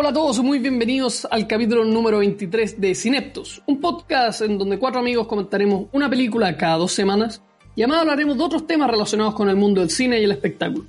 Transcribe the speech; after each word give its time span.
Hola 0.00 0.10
a 0.10 0.12
todos, 0.12 0.38
muy 0.44 0.60
bienvenidos 0.60 1.26
al 1.28 1.48
capítulo 1.48 1.84
número 1.84 2.18
23 2.18 2.80
de 2.80 2.94
Cineptos, 2.94 3.60
un 3.66 3.80
podcast 3.80 4.42
en 4.42 4.56
donde 4.56 4.78
cuatro 4.78 5.00
amigos 5.00 5.26
comentaremos 5.26 5.88
una 5.90 6.08
película 6.08 6.56
cada 6.56 6.76
dos 6.76 6.92
semanas 6.92 7.42
y 7.74 7.82
además 7.82 8.02
hablaremos 8.02 8.38
de 8.38 8.44
otros 8.44 8.64
temas 8.64 8.88
relacionados 8.88 9.34
con 9.34 9.48
el 9.48 9.56
mundo 9.56 9.80
del 9.80 9.90
cine 9.90 10.20
y 10.20 10.22
el 10.22 10.30
espectáculo. 10.30 10.84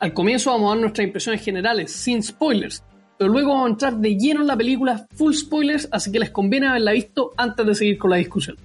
Al 0.00 0.14
comienzo 0.14 0.50
vamos 0.50 0.68
a 0.68 0.74
dar 0.76 0.80
nuestras 0.80 1.06
impresiones 1.06 1.42
generales, 1.42 1.92
sin 1.92 2.22
spoilers, 2.22 2.82
pero 3.18 3.30
luego 3.30 3.50
vamos 3.50 3.66
a 3.66 3.70
entrar 3.72 3.96
de 3.98 4.16
lleno 4.16 4.40
en 4.40 4.46
la 4.46 4.56
película 4.56 5.06
full 5.12 5.34
spoilers, 5.34 5.86
así 5.92 6.10
que 6.10 6.20
les 6.20 6.30
conviene 6.30 6.66
haberla 6.66 6.92
visto 6.92 7.32
antes 7.36 7.66
de 7.66 7.74
seguir 7.74 7.98
con 7.98 8.12
la 8.12 8.16
discusión. 8.16 8.56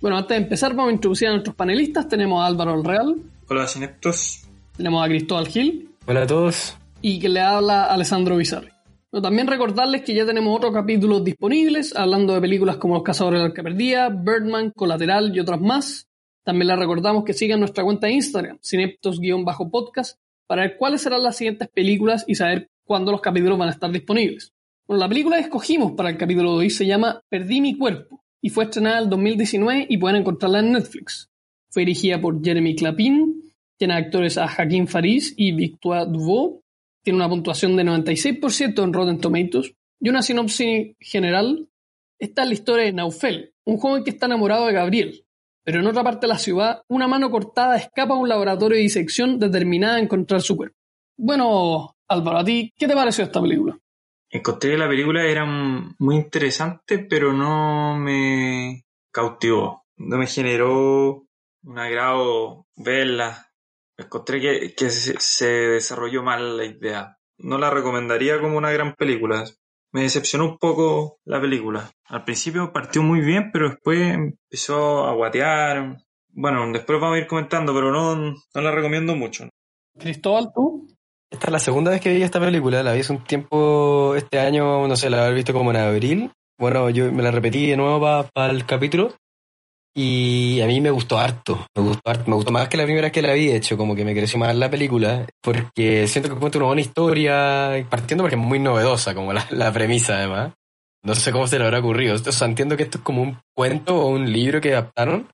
Bueno, 0.00 0.16
antes 0.16 0.38
de 0.38 0.42
empezar 0.42 0.74
vamos 0.74 0.88
a 0.88 0.94
introducir 0.94 1.28
a 1.28 1.32
nuestros 1.32 1.54
panelistas. 1.54 2.08
Tenemos 2.08 2.42
a 2.42 2.46
Álvaro 2.46 2.76
El 2.76 2.82
Real. 2.82 3.14
Hola, 3.50 3.68
Cineptos. 3.68 4.46
Tenemos 4.74 5.04
a 5.04 5.08
Cristóbal 5.08 5.48
Gil. 5.48 5.90
Hola 6.06 6.22
a 6.22 6.26
todos. 6.26 6.78
Y 7.02 7.18
que 7.18 7.28
le 7.28 7.42
habla 7.42 7.84
Alessandro 7.84 8.38
Bizarri. 8.38 8.73
También 9.22 9.46
recordarles 9.46 10.02
que 10.02 10.14
ya 10.14 10.26
tenemos 10.26 10.56
otros 10.56 10.72
capítulos 10.72 11.22
disponibles, 11.22 11.94
hablando 11.94 12.34
de 12.34 12.40
películas 12.40 12.78
como 12.78 12.94
Los 12.94 13.02
Cazadores 13.04 13.42
de 13.42 13.48
la 13.48 13.54
Perdida, 13.54 14.08
Birdman, 14.08 14.70
Colateral 14.70 15.34
y 15.34 15.40
otras 15.40 15.60
más. 15.60 16.08
También 16.42 16.68
les 16.68 16.78
recordamos 16.78 17.24
que 17.24 17.32
sigan 17.32 17.60
nuestra 17.60 17.84
cuenta 17.84 18.06
de 18.06 18.14
Instagram, 18.14 18.58
cineptos-podcast, 18.60 20.18
para 20.46 20.62
ver 20.62 20.76
cuáles 20.76 21.02
serán 21.02 21.22
las 21.22 21.36
siguientes 21.36 21.68
películas 21.68 22.24
y 22.26 22.34
saber 22.34 22.68
cuándo 22.84 23.12
los 23.12 23.20
capítulos 23.20 23.58
van 23.58 23.68
a 23.68 23.72
estar 23.72 23.90
disponibles. 23.90 24.52
Bueno, 24.86 25.00
la 25.00 25.08
película 25.08 25.36
que 25.36 25.44
escogimos 25.44 25.92
para 25.92 26.10
el 26.10 26.18
capítulo 26.18 26.52
de 26.52 26.58
hoy 26.58 26.70
se 26.70 26.84
llama 26.84 27.22
Perdí 27.28 27.60
mi 27.60 27.78
cuerpo 27.78 28.22
y 28.42 28.50
fue 28.50 28.64
estrenada 28.64 29.00
en 29.00 29.10
2019 29.10 29.86
y 29.88 29.96
pueden 29.96 30.20
encontrarla 30.20 30.58
en 30.58 30.72
Netflix. 30.72 31.30
Fue 31.70 31.82
dirigida 31.82 32.20
por 32.20 32.44
Jeremy 32.44 32.74
Clapin, 32.76 33.42
tiene 33.78 33.94
actores 33.94 34.36
a 34.36 34.46
Joaquín 34.48 34.86
Faris 34.86 35.32
y 35.36 35.52
Victoire 35.52 36.04
Duvaux, 36.10 36.63
tiene 37.04 37.18
una 37.18 37.28
puntuación 37.28 37.76
de 37.76 37.84
96% 37.84 38.82
en 38.82 38.92
Rotten 38.92 39.20
Tomatoes 39.20 39.74
y 40.00 40.08
una 40.08 40.22
sinopsis 40.22 40.96
general. 40.98 41.68
Esta 42.18 42.42
es 42.42 42.48
la 42.48 42.54
historia 42.54 42.84
de 42.86 42.92
Naufel, 42.92 43.54
un 43.64 43.76
joven 43.76 44.02
que 44.02 44.10
está 44.10 44.26
enamorado 44.26 44.66
de 44.66 44.72
Gabriel, 44.72 45.24
pero 45.62 45.80
en 45.80 45.86
otra 45.86 46.02
parte 46.02 46.26
de 46.26 46.32
la 46.32 46.38
ciudad, 46.38 46.82
una 46.88 47.06
mano 47.06 47.30
cortada 47.30 47.76
escapa 47.76 48.14
a 48.14 48.18
un 48.18 48.28
laboratorio 48.28 48.76
de 48.76 48.82
disección 48.82 49.38
determinada 49.38 49.96
a 49.96 50.00
encontrar 50.00 50.40
su 50.40 50.56
cuerpo. 50.56 50.76
Bueno, 51.16 51.96
Álvaro, 52.08 52.38
¿a 52.38 52.44
ti 52.44 52.72
qué 52.76 52.88
te 52.88 52.94
pareció 52.94 53.24
esta 53.24 53.40
película? 53.40 53.78
Encontré 54.30 54.72
que 54.72 54.78
la 54.78 54.88
película 54.88 55.24
era 55.24 55.44
muy 55.44 56.16
interesante, 56.16 56.98
pero 56.98 57.32
no 57.32 57.96
me 57.98 58.84
cautivó. 59.12 59.84
No 59.96 60.16
me 60.16 60.26
generó 60.26 61.26
un 61.62 61.78
agrado 61.78 62.66
verla. 62.76 63.43
Encontré 63.96 64.40
que, 64.40 64.74
que 64.74 64.90
se 64.90 65.46
desarrolló 65.46 66.22
mal 66.22 66.56
la 66.56 66.64
idea. 66.64 67.16
No 67.38 67.58
la 67.58 67.70
recomendaría 67.70 68.40
como 68.40 68.58
una 68.58 68.70
gran 68.70 68.94
película. 68.94 69.44
Me 69.92 70.02
decepcionó 70.02 70.46
un 70.46 70.58
poco 70.58 71.18
la 71.24 71.40
película. 71.40 71.90
Al 72.06 72.24
principio 72.24 72.72
partió 72.72 73.02
muy 73.02 73.20
bien, 73.20 73.50
pero 73.52 73.70
después 73.70 74.00
empezó 74.00 75.06
a 75.06 75.14
guatear. 75.14 75.98
Bueno, 76.30 76.66
después 76.72 77.00
vamos 77.00 77.16
a 77.16 77.20
ir 77.20 77.28
comentando, 77.28 77.72
pero 77.72 77.92
no, 77.92 78.16
no 78.16 78.60
la 78.60 78.70
recomiendo 78.72 79.14
mucho. 79.14 79.48
Cristóbal, 79.96 80.50
¿tú? 80.52 80.88
Esta 81.30 81.46
es 81.46 81.52
la 81.52 81.58
segunda 81.60 81.90
vez 81.90 82.00
que 82.00 82.12
vi 82.12 82.22
esta 82.22 82.40
película. 82.40 82.82
La 82.82 82.92
vi 82.92 83.00
hace 83.00 83.12
un 83.12 83.24
tiempo, 83.24 84.14
este 84.16 84.40
año, 84.40 84.86
no 84.88 84.96
sé, 84.96 85.10
la 85.10 85.22
había 85.22 85.36
visto 85.36 85.52
como 85.52 85.70
en 85.70 85.76
abril. 85.76 86.32
Bueno, 86.58 86.90
yo 86.90 87.10
me 87.12 87.22
la 87.22 87.30
repetí 87.30 87.70
de 87.70 87.76
nuevo 87.76 88.00
para 88.00 88.52
el 88.52 88.66
capítulo. 88.66 89.14
Y 89.96 90.60
a 90.60 90.66
mí 90.66 90.80
me 90.80 90.90
gustó 90.90 91.18
harto, 91.18 91.66
me 91.76 91.82
gustó 91.82 92.10
harto, 92.10 92.24
me 92.28 92.34
gustó 92.34 92.50
más 92.50 92.68
que 92.68 92.76
la 92.76 92.84
primera 92.84 93.06
vez 93.06 93.12
que 93.12 93.22
la 93.22 93.32
vi, 93.32 93.52
hecho, 93.52 93.76
como 93.76 93.94
que 93.94 94.04
me 94.04 94.12
creció 94.12 94.40
más 94.40 94.54
la 94.56 94.68
película, 94.68 95.24
porque 95.40 96.08
siento 96.08 96.28
que 96.28 96.40
cuenta 96.40 96.58
una 96.58 96.66
buena 96.66 96.80
historia, 96.80 97.86
partiendo 97.88 98.24
porque 98.24 98.34
es 98.34 98.42
muy 98.42 98.58
novedosa, 98.58 99.14
como 99.14 99.32
la, 99.32 99.46
la 99.50 99.72
premisa 99.72 100.16
además. 100.16 100.52
No 101.04 101.14
sé 101.14 101.30
cómo 101.30 101.46
se 101.46 101.58
le 101.58 101.66
habrá 101.66 101.78
ocurrido. 101.78 102.14
O 102.14 102.18
sea, 102.18 102.48
entiendo 102.48 102.76
que 102.76 102.82
esto 102.82 102.98
es 102.98 103.04
como 103.04 103.22
un 103.22 103.38
cuento 103.54 103.94
o 103.94 104.08
un 104.08 104.32
libro 104.32 104.60
que 104.60 104.72
adaptaron, 104.72 105.28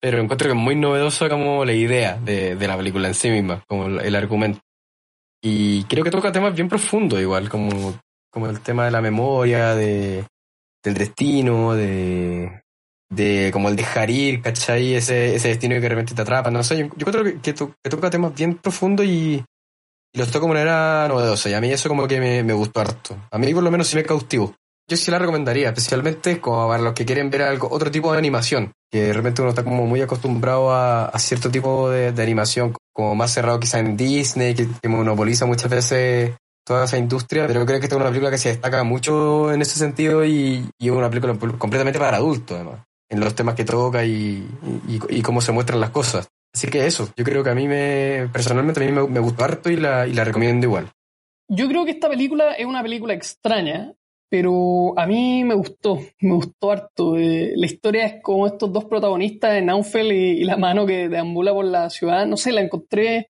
pero 0.00 0.18
encuentro 0.18 0.48
que 0.48 0.56
es 0.56 0.62
muy 0.62 0.76
novedosa 0.76 1.28
como 1.28 1.64
la 1.64 1.72
idea 1.72 2.16
de, 2.16 2.56
de 2.56 2.68
la 2.68 2.76
película 2.76 3.08
en 3.08 3.14
sí 3.14 3.28
misma, 3.28 3.62
como 3.68 3.86
el 3.86 4.14
argumento. 4.14 4.60
Y 5.42 5.84
creo 5.84 6.04
que 6.04 6.10
toca 6.10 6.32
temas 6.32 6.54
bien 6.54 6.68
profundos 6.68 7.20
igual, 7.20 7.48
como, 7.48 7.98
como 8.30 8.48
el 8.48 8.60
tema 8.60 8.86
de 8.86 8.90
la 8.92 9.02
memoria, 9.02 9.74
de, 9.74 10.24
del 10.82 10.94
destino, 10.94 11.74
de, 11.74 12.62
de 13.08 13.50
como 13.52 13.68
el 13.68 13.76
dejar 13.76 14.10
ir, 14.10 14.42
¿cachai? 14.42 14.94
Ese, 14.94 15.36
ese 15.36 15.48
destino 15.48 15.74
que 15.76 15.80
de 15.80 15.88
repente 15.88 16.14
te 16.14 16.22
atrapa, 16.22 16.50
no 16.50 16.62
sé, 16.62 16.90
yo, 16.96 17.06
creo 17.06 17.24
que, 17.24 17.40
que, 17.40 17.52
toca 17.52 18.10
temas 18.10 18.34
bien 18.34 18.56
profundos 18.56 19.06
y, 19.06 19.44
los 20.14 20.30
toca 20.30 20.46
de 20.46 20.52
manera 20.54 21.06
novedosa 21.08 21.50
y 21.50 21.54
a 21.54 21.60
mí 21.60 21.70
eso 21.70 21.88
como 21.88 22.08
que 22.08 22.18
me, 22.20 22.42
me, 22.42 22.54
gustó 22.54 22.80
harto. 22.80 23.16
A 23.30 23.38
mí 23.38 23.52
por 23.52 23.62
lo 23.62 23.70
menos 23.70 23.86
sí 23.86 23.96
me 23.96 24.02
cautivo. 24.02 24.54
Yo 24.88 24.96
sí 24.96 25.10
la 25.10 25.18
recomendaría, 25.18 25.68
especialmente 25.68 26.40
como 26.40 26.68
para 26.68 26.82
los 26.82 26.94
que 26.94 27.04
quieren 27.04 27.28
ver 27.28 27.42
algo, 27.42 27.68
otro 27.70 27.90
tipo 27.90 28.12
de 28.12 28.18
animación, 28.18 28.72
que 28.90 29.02
de 29.02 29.12
repente 29.12 29.42
uno 29.42 29.50
está 29.50 29.64
como 29.64 29.84
muy 29.84 30.00
acostumbrado 30.00 30.70
a, 30.70 31.06
a 31.06 31.18
cierto 31.18 31.50
tipo 31.50 31.90
de, 31.90 32.12
de, 32.12 32.22
animación, 32.22 32.72
como 32.94 33.14
más 33.14 33.32
cerrado 33.32 33.58
quizá 33.58 33.80
en 33.80 33.96
Disney, 33.96 34.54
que, 34.54 34.68
que 34.80 34.88
monopoliza 34.88 35.44
muchas 35.44 35.70
veces 35.70 36.36
toda 36.64 36.84
esa 36.84 36.98
industria, 36.98 37.46
pero 37.46 37.66
creo 37.66 37.80
que 37.80 37.86
esta 37.86 37.96
es 37.96 38.00
una 38.00 38.08
película 38.08 38.30
que 38.30 38.38
se 38.38 38.50
destaca 38.50 38.84
mucho 38.84 39.52
en 39.52 39.60
ese 39.60 39.76
sentido 39.78 40.24
y, 40.24 40.68
y 40.78 40.88
una 40.88 41.10
película 41.10 41.36
completamente 41.58 41.98
para 41.98 42.16
adultos 42.16 42.56
además 42.56 42.86
en 43.08 43.20
los 43.20 43.34
temas 43.34 43.54
que 43.54 43.64
toca 43.64 44.04
y, 44.04 44.46
y, 45.08 45.22
cómo 45.22 45.40
se 45.40 45.52
muestran 45.52 45.80
las 45.80 45.90
cosas. 45.90 46.28
Así 46.52 46.68
que 46.68 46.86
eso, 46.86 47.12
yo 47.16 47.24
creo 47.24 47.44
que 47.44 47.50
a 47.50 47.54
mí 47.54 47.68
me, 47.68 48.28
personalmente 48.32 48.82
a 48.82 48.86
mí 48.86 48.92
me, 48.92 49.06
me 49.06 49.20
gustó 49.20 49.44
harto 49.44 49.70
y 49.70 49.76
la, 49.76 50.06
y 50.06 50.12
la 50.12 50.24
recomiendo 50.24 50.66
igual. 50.66 50.90
Yo 51.48 51.68
creo 51.68 51.84
que 51.84 51.92
esta 51.92 52.08
película 52.08 52.54
es 52.54 52.66
una 52.66 52.82
película 52.82 53.14
extraña, 53.14 53.92
pero 54.28 54.98
a 54.98 55.06
mí 55.06 55.44
me 55.44 55.54
gustó, 55.54 56.00
me 56.20 56.34
gustó 56.34 56.72
harto. 56.72 57.16
Eh, 57.16 57.52
la 57.54 57.66
historia 57.66 58.06
es 58.06 58.22
como 58.22 58.46
estos 58.46 58.72
dos 58.72 58.86
protagonistas, 58.86 59.62
Naufel 59.62 60.12
y, 60.12 60.40
y, 60.40 60.44
la 60.44 60.56
mano 60.56 60.86
que 60.86 61.08
deambula 61.08 61.52
por 61.52 61.66
la 61.66 61.90
ciudad. 61.90 62.26
No 62.26 62.36
sé, 62.36 62.52
la 62.52 62.62
encontré 62.62 63.30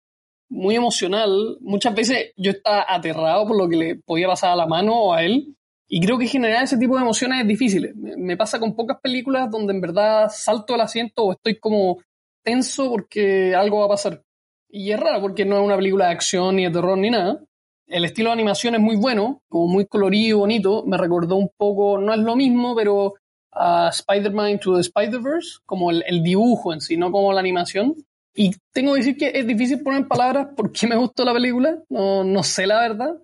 muy 0.49 0.75
emocional. 0.75 1.57
Muchas 1.61 1.93
veces 1.93 2.31
yo 2.37 2.51
estaba 2.51 2.85
aterrado 2.87 3.47
por 3.47 3.57
lo 3.57 3.67
que 3.67 3.75
le 3.75 3.95
podía 3.95 4.27
pasar 4.27 4.51
a 4.51 4.55
la 4.55 4.67
mano 4.67 4.95
o 4.95 5.13
a 5.13 5.23
él, 5.23 5.55
y 5.87 6.01
creo 6.01 6.17
que 6.17 6.27
generar 6.27 6.63
ese 6.63 6.77
tipo 6.77 6.95
de 6.95 7.03
emociones 7.03 7.41
es 7.41 7.47
difícil. 7.47 7.93
Me 7.95 8.37
pasa 8.37 8.59
con 8.59 8.75
pocas 8.75 8.99
películas 9.01 9.49
donde 9.51 9.73
en 9.73 9.81
verdad 9.81 10.29
salto 10.33 10.73
al 10.73 10.81
asiento 10.81 11.23
o 11.23 11.31
estoy 11.33 11.59
como 11.59 11.99
tenso 12.43 12.89
porque 12.89 13.53
algo 13.55 13.79
va 13.79 13.85
a 13.85 13.89
pasar. 13.89 14.23
Y 14.69 14.91
es 14.91 14.99
raro 14.99 15.21
porque 15.21 15.45
no 15.45 15.57
es 15.57 15.63
una 15.63 15.77
película 15.77 16.07
de 16.07 16.13
acción 16.13 16.55
ni 16.55 16.63
de 16.63 16.71
terror 16.71 16.97
ni 16.97 17.11
nada. 17.11 17.39
El 17.87 18.03
estilo 18.03 18.29
de 18.29 18.33
animación 18.33 18.73
es 18.73 18.81
muy 18.81 18.95
bueno, 18.95 19.43
como 19.47 19.67
muy 19.67 19.85
colorido, 19.85 20.39
bonito. 20.39 20.83
Me 20.87 20.97
recordó 20.97 21.35
un 21.35 21.51
poco, 21.55 21.99
no 21.99 22.13
es 22.13 22.19
lo 22.19 22.35
mismo, 22.35 22.75
pero 22.75 23.13
a 23.51 23.89
Spider-Man 23.89 24.49
Into 24.49 24.73
the 24.75 24.81
Spider-Verse, 24.81 25.59
como 25.65 25.91
el, 25.91 26.03
el, 26.07 26.23
dibujo 26.23 26.73
en 26.73 26.81
sí, 26.81 26.97
no 26.97 27.11
como 27.11 27.31
la 27.31 27.39
animación. 27.39 27.95
Y 28.33 28.51
tengo 28.73 28.93
que 28.93 28.99
decir 28.99 29.17
que 29.17 29.31
es 29.35 29.45
difícil 29.45 29.81
poner 29.81 30.01
en 30.01 30.07
palabras 30.07 30.47
por 30.57 30.71
qué 30.71 30.87
me 30.87 30.97
gustó 30.97 31.23
la 31.23 31.31
película. 31.31 31.77
No, 31.89 32.23
no 32.23 32.41
sé 32.41 32.65
la 32.65 32.79
verdad 32.81 33.15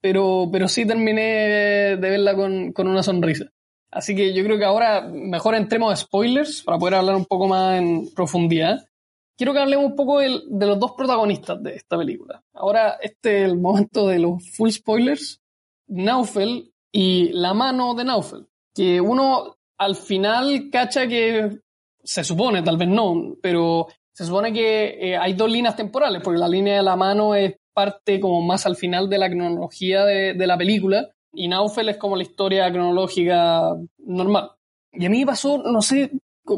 pero, 0.00 0.48
pero 0.50 0.68
sí 0.68 0.86
terminé 0.86 1.96
de 1.96 2.10
verla 2.10 2.34
con, 2.34 2.72
con 2.72 2.88
una 2.88 3.02
sonrisa. 3.02 3.46
Así 3.90 4.14
que 4.14 4.34
yo 4.34 4.44
creo 4.44 4.58
que 4.58 4.64
ahora 4.64 5.02
mejor 5.02 5.54
entremos 5.54 5.92
a 5.92 5.96
spoilers 5.96 6.62
para 6.62 6.78
poder 6.78 6.96
hablar 6.96 7.16
un 7.16 7.24
poco 7.24 7.48
más 7.48 7.78
en 7.78 8.12
profundidad. 8.14 8.86
Quiero 9.36 9.52
que 9.52 9.60
hablemos 9.60 9.86
un 9.86 9.96
poco 9.96 10.18
de, 10.18 10.28
los 10.50 10.78
dos 10.78 10.92
protagonistas 10.92 11.62
de 11.62 11.74
esta 11.74 11.96
película. 11.96 12.42
Ahora, 12.54 12.98
este 13.00 13.38
es 13.38 13.50
el 13.50 13.58
momento 13.58 14.08
de 14.08 14.18
los 14.18 14.50
full 14.50 14.70
spoilers. 14.70 15.40
Naufel 15.88 16.72
y 16.90 17.30
la 17.32 17.54
mano 17.54 17.94
de 17.94 18.04
Naufel. 18.04 18.46
Que 18.74 19.00
uno 19.00 19.56
al 19.78 19.94
final 19.94 20.68
cacha 20.70 21.06
que 21.06 21.58
se 22.02 22.24
supone, 22.24 22.62
tal 22.62 22.76
vez 22.78 22.88
no, 22.88 23.36
pero 23.42 23.88
se 24.12 24.24
supone 24.24 24.52
que 24.52 24.98
eh, 25.00 25.16
hay 25.16 25.34
dos 25.34 25.50
líneas 25.50 25.76
temporales, 25.76 26.22
porque 26.22 26.38
la 26.38 26.48
línea 26.48 26.76
de 26.76 26.82
la 26.82 26.96
mano 26.96 27.34
es 27.34 27.56
parte 27.76 28.18
como 28.18 28.40
más 28.40 28.64
al 28.64 28.76
final 28.76 29.10
de 29.10 29.18
la 29.18 29.28
cronología 29.28 30.06
de, 30.06 30.32
de 30.32 30.46
la 30.46 30.56
película 30.56 31.10
y 31.36 31.48
Naufel 31.48 31.90
es 31.90 31.98
como 31.98 32.16
la 32.16 32.22
historia 32.22 32.72
cronológica 32.72 33.76
normal. 33.98 34.52
Y 34.92 35.04
a 35.04 35.10
mí 35.10 35.24
pasó, 35.26 35.58
no 35.58 35.82
sé, 35.82 36.10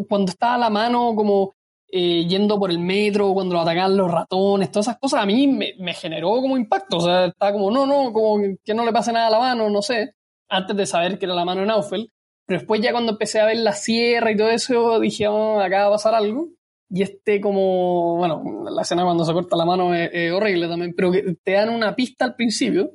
cuando 0.09 0.31
estaba 0.31 0.57
la 0.57 0.71
mano 0.71 1.15
como 1.17 1.57
eh, 1.91 2.25
yendo 2.27 2.59
por 2.59 2.71
el 2.71 2.79
metro, 2.79 3.35
cuando 3.35 3.55
lo 3.55 3.61
atacan 3.61 3.97
los 3.97 4.11
ratones, 4.11 4.71
todas 4.71 4.87
esas 4.87 5.01
cosas, 5.01 5.23
a 5.23 5.27
mí 5.27 5.49
me, 5.49 5.75
me, 5.79 5.95
generó 5.95 6.29
como 6.41 6.57
impacto. 6.57 6.99
O 6.99 7.01
sea, 7.01 7.27
estaba 7.27 7.53
como, 7.53 7.73
no, 7.73 7.87
no, 7.87 8.13
como 8.13 8.41
que 8.65 8.75
no 8.75 8.85
le 8.85 8.93
pase 8.93 9.13
nada 9.13 9.27
a 9.27 9.31
la 9.31 9.39
mano, 9.41 9.69
no 9.69 9.83
sé, 9.83 10.15
antes 10.49 10.77
de 10.77 10.87
saber 10.87 11.19
que 11.19 11.25
era 11.27 11.35
la 11.35 11.45
mano 11.45 11.63
de 11.63 11.67
Naufel. 11.67 12.13
Pero 12.47 12.61
después 12.61 12.81
ya 12.81 12.93
cuando 12.93 13.13
empecé 13.13 13.41
a 13.41 13.47
ver 13.47 13.57
la 13.59 13.73
sierra 13.73 14.31
y 14.31 14.37
todo 14.37 14.51
eso, 14.51 15.01
dije, 15.01 15.27
oh, 15.27 15.61
acá 15.61 15.83
va 15.83 15.89
a 15.89 15.93
pasar 15.93 16.15
algo. 16.15 16.51
Y 16.91 17.03
este 17.03 17.41
como, 17.41 18.17
bueno, 18.17 18.65
la 18.71 18.83
escena 18.83 19.05
cuando 19.05 19.25
se 19.25 19.33
corta 19.33 19.57
la 19.57 19.67
mano 19.67 19.95
es, 19.95 20.33
horrible 20.33 20.69
también, 20.69 20.95
pero 20.97 21.13
que 21.13 21.37
te 21.43 21.53
dan 21.53 21.71
una 21.71 21.95
pista 21.95 22.25
al 22.25 22.35
principio. 22.35 22.93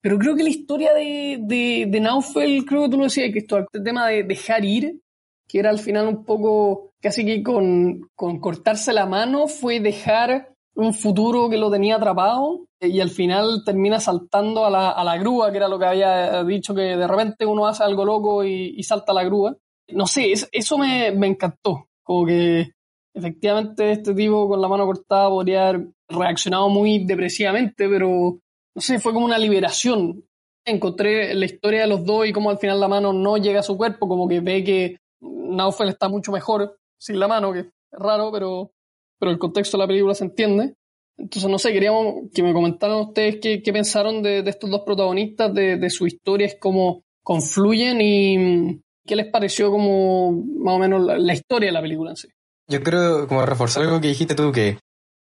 Pero 0.00 0.18
creo 0.18 0.36
que 0.36 0.42
la 0.42 0.50
historia 0.50 0.92
de, 0.92 1.38
de, 1.40 1.86
de 1.88 2.00
Naufel, 2.00 2.64
creo 2.64 2.82
que 2.82 2.90
tú 2.90 2.98
lo 2.98 3.04
decías, 3.04 3.30
esto, 3.34 3.56
el 3.56 3.82
tema 3.82 4.08
de 4.08 4.22
dejar 4.22 4.64
ir, 4.64 5.00
que 5.48 5.58
era 5.58 5.70
al 5.70 5.78
final 5.78 6.06
un 6.06 6.24
poco, 6.24 6.92
casi 7.00 7.24
que 7.24 7.42
con, 7.42 8.08
con 8.14 8.38
cortarse 8.38 8.92
la 8.92 9.06
mano, 9.06 9.48
fue 9.48 9.80
dejar 9.80 10.54
un 10.76 10.92
futuro 10.92 11.48
que 11.48 11.56
lo 11.56 11.70
tenía 11.70 11.96
atrapado 11.96 12.66
y 12.80 13.00
al 13.00 13.10
final 13.10 13.62
termina 13.64 14.00
saltando 14.00 14.64
a 14.64 14.70
la, 14.70 14.90
a 14.90 15.04
la 15.04 15.16
grúa, 15.16 15.50
que 15.50 15.56
era 15.58 15.68
lo 15.68 15.78
que 15.78 15.86
había 15.86 16.42
dicho, 16.44 16.74
que 16.74 16.96
de 16.96 17.06
repente 17.06 17.46
uno 17.46 17.66
hace 17.66 17.84
algo 17.84 18.04
loco 18.04 18.44
y, 18.44 18.82
salta 18.82 19.12
a 19.12 19.14
la 19.14 19.24
grúa. 19.24 19.56
No 19.88 20.06
sé, 20.06 20.32
eso 20.32 20.78
me, 20.78 21.12
me 21.12 21.28
encantó. 21.28 21.88
Como 22.02 22.26
que 22.26 22.72
efectivamente 23.14 23.92
este 23.92 24.14
tipo 24.14 24.48
con 24.48 24.60
la 24.60 24.68
mano 24.68 24.86
cortada 24.86 25.28
podría 25.28 25.68
haber 25.68 25.88
reaccionado 26.08 26.68
muy 26.68 27.04
depresivamente, 27.04 27.88
pero 27.88 28.38
no 28.74 28.80
sé, 28.80 28.98
fue 28.98 29.12
como 29.12 29.26
una 29.26 29.38
liberación. 29.38 30.24
Encontré 30.66 31.34
la 31.34 31.44
historia 31.44 31.82
de 31.82 31.86
los 31.86 32.04
dos 32.04 32.26
y 32.26 32.32
cómo 32.32 32.50
al 32.50 32.58
final 32.58 32.80
la 32.80 32.88
mano 32.88 33.12
no 33.12 33.36
llega 33.36 33.60
a 33.60 33.64
su 33.64 33.76
cuerpo, 33.76 34.08
como 34.08 34.28
que 34.28 34.40
ve 34.40 34.64
que 34.64 34.96
Naufel 35.20 35.90
está 35.90 36.08
mucho 36.08 36.32
mejor 36.32 36.76
sin 36.98 37.18
la 37.18 37.28
mano, 37.28 37.52
que 37.52 37.60
es 37.60 37.66
raro, 37.92 38.32
pero, 38.32 38.72
pero 39.18 39.30
el 39.30 39.38
contexto 39.38 39.76
de 39.76 39.84
la 39.84 39.88
película 39.88 40.14
se 40.14 40.24
entiende. 40.24 40.74
Entonces, 41.16 41.48
no 41.48 41.58
sé, 41.58 41.72
queríamos 41.72 42.30
que 42.34 42.42
me 42.42 42.52
comentaran 42.52 42.98
ustedes 42.98 43.38
qué, 43.40 43.62
qué 43.62 43.72
pensaron 43.72 44.22
de, 44.22 44.42
de, 44.42 44.50
estos 44.50 44.68
dos 44.68 44.82
protagonistas, 44.84 45.54
de, 45.54 45.76
de 45.76 45.90
su 45.90 46.06
historia, 46.06 46.46
es 46.46 46.56
cómo 46.58 47.04
confluyen 47.22 48.00
y 48.00 48.80
qué 49.06 49.16
les 49.16 49.30
pareció 49.30 49.70
como 49.70 50.32
más 50.32 50.74
o 50.74 50.78
menos 50.78 51.02
la, 51.02 51.18
la, 51.18 51.32
historia 51.32 51.68
de 51.68 51.72
la 51.72 51.82
película 51.82 52.10
en 52.10 52.16
sí. 52.16 52.28
Yo 52.68 52.82
creo, 52.82 53.28
como 53.28 53.44
reforzar 53.44 53.82
algo 53.82 54.00
que 54.00 54.08
dijiste 54.08 54.34
tú, 54.34 54.52
que, 54.52 54.78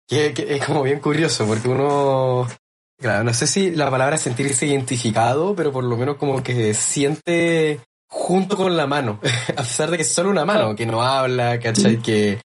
que, 0.09 0.35
que 0.35 0.57
es 0.57 0.65
como 0.65 0.83
bien 0.83 1.01
curioso, 1.01 1.47
porque 1.47 1.69
uno 1.69 2.47
Claro, 3.01 3.23
no 3.23 3.33
sé 3.33 3.47
si 3.47 3.71
la 3.71 3.91
palabra 3.91 4.17
es 4.17 4.23
sentirse 4.23 4.67
identificado, 4.67 5.55
pero 5.55 5.71
por 5.71 5.85
lo 5.85 5.97
menos 5.97 6.17
como 6.17 6.43
que 6.43 6.75
siente 6.75 7.79
junto 8.09 8.57
con 8.57 8.77
la 8.77 8.89
mano, 8.89 9.21
a 9.57 9.63
pesar 9.63 9.91
de 9.91 9.99
que 9.99 10.03
es 10.03 10.13
solo 10.13 10.31
una 10.31 10.45
mano, 10.45 10.75
que 10.75 10.85
no 10.85 11.01
habla, 11.03 11.61
¿cachai? 11.61 11.99
Que, 11.99 12.41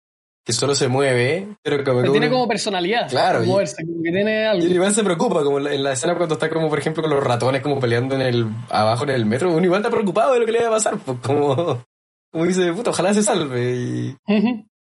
que 0.45 0.53
solo 0.53 0.75
se 0.75 0.89
mueve, 0.89 1.47
pero 1.63 1.83
como 1.83 2.03
que 2.03 2.09
tiene 2.11 2.29
como 2.29 2.47
personalidad. 2.47 3.09
Claro. 3.09 3.39
Como 3.39 3.53
moverse, 3.53 3.83
como 3.83 4.03
que 4.03 4.11
tiene 4.11 4.45
algo. 4.45 4.67
Y 4.67 4.73
igual 4.73 4.93
se 4.93 5.03
preocupa, 5.03 5.43
como 5.43 5.57
en 5.57 5.83
la 5.83 5.93
escena 5.93 6.15
cuando 6.15 6.35
está 6.35 6.51
como, 6.51 6.69
por 6.69 6.77
ejemplo, 6.77 7.01
con 7.01 7.11
los 7.11 7.23
ratones 7.23 7.63
como 7.63 7.79
peleando 7.79 8.13
en 8.13 8.21
el, 8.21 8.47
abajo 8.69 9.05
en 9.05 9.09
el 9.09 9.25
metro, 9.25 9.51
uno 9.51 9.65
igual 9.65 9.81
está 9.81 9.89
preocupado 9.89 10.33
de 10.33 10.41
lo 10.41 10.45
que 10.45 10.51
le 10.51 10.61
va 10.61 10.67
a 10.67 10.71
pasar, 10.71 10.99
pues 10.99 11.17
como, 11.23 11.83
como 12.31 12.45
dice, 12.45 12.71
puta, 12.73 12.91
ojalá 12.91 13.11
se 13.15 13.23
salve. 13.23 13.75
Y 13.75 14.15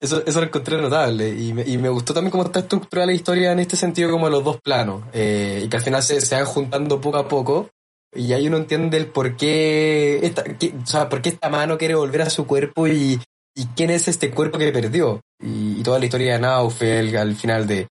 eso, 0.01 0.23
eso 0.25 0.39
lo 0.39 0.47
encontré 0.47 0.81
notable. 0.81 1.29
Y 1.29 1.53
me, 1.53 1.61
y 1.61 1.77
me 1.77 1.89
gustó 1.89 2.13
también 2.13 2.31
cómo 2.31 2.43
está 2.43 2.59
estructurada 2.59 3.05
la 3.05 3.13
historia 3.13 3.51
en 3.51 3.59
este 3.59 3.75
sentido, 3.75 4.11
como 4.11 4.29
los 4.29 4.43
dos 4.43 4.59
planos. 4.59 5.03
Eh, 5.13 5.61
y 5.63 5.69
que 5.69 5.77
al 5.77 5.83
final 5.83 6.01
se, 6.01 6.19
se 6.21 6.35
van 6.35 6.45
juntando 6.45 6.99
poco 6.99 7.17
a 7.17 7.27
poco. 7.27 7.69
Y 8.13 8.33
ahí 8.33 8.47
uno 8.47 8.57
entiende 8.57 8.97
el 8.97 9.07
por 9.07 9.37
qué, 9.37 10.19
esta, 10.23 10.43
o 10.43 10.85
sea, 10.85 11.07
por 11.07 11.21
qué 11.21 11.29
esta 11.29 11.49
mano 11.49 11.77
quiere 11.77 11.95
volver 11.95 12.23
a 12.23 12.29
su 12.29 12.45
cuerpo 12.45 12.87
y, 12.87 13.21
y 13.55 13.65
quién 13.67 13.89
es 13.89 14.07
este 14.07 14.31
cuerpo 14.31 14.57
que 14.57 14.71
perdió. 14.71 15.21
Y, 15.39 15.81
toda 15.83 15.99
la 15.99 16.05
historia 16.05 16.33
de 16.33 16.39
Naufel 16.39 17.15
al 17.15 17.35
final 17.35 17.67
de 17.67 17.87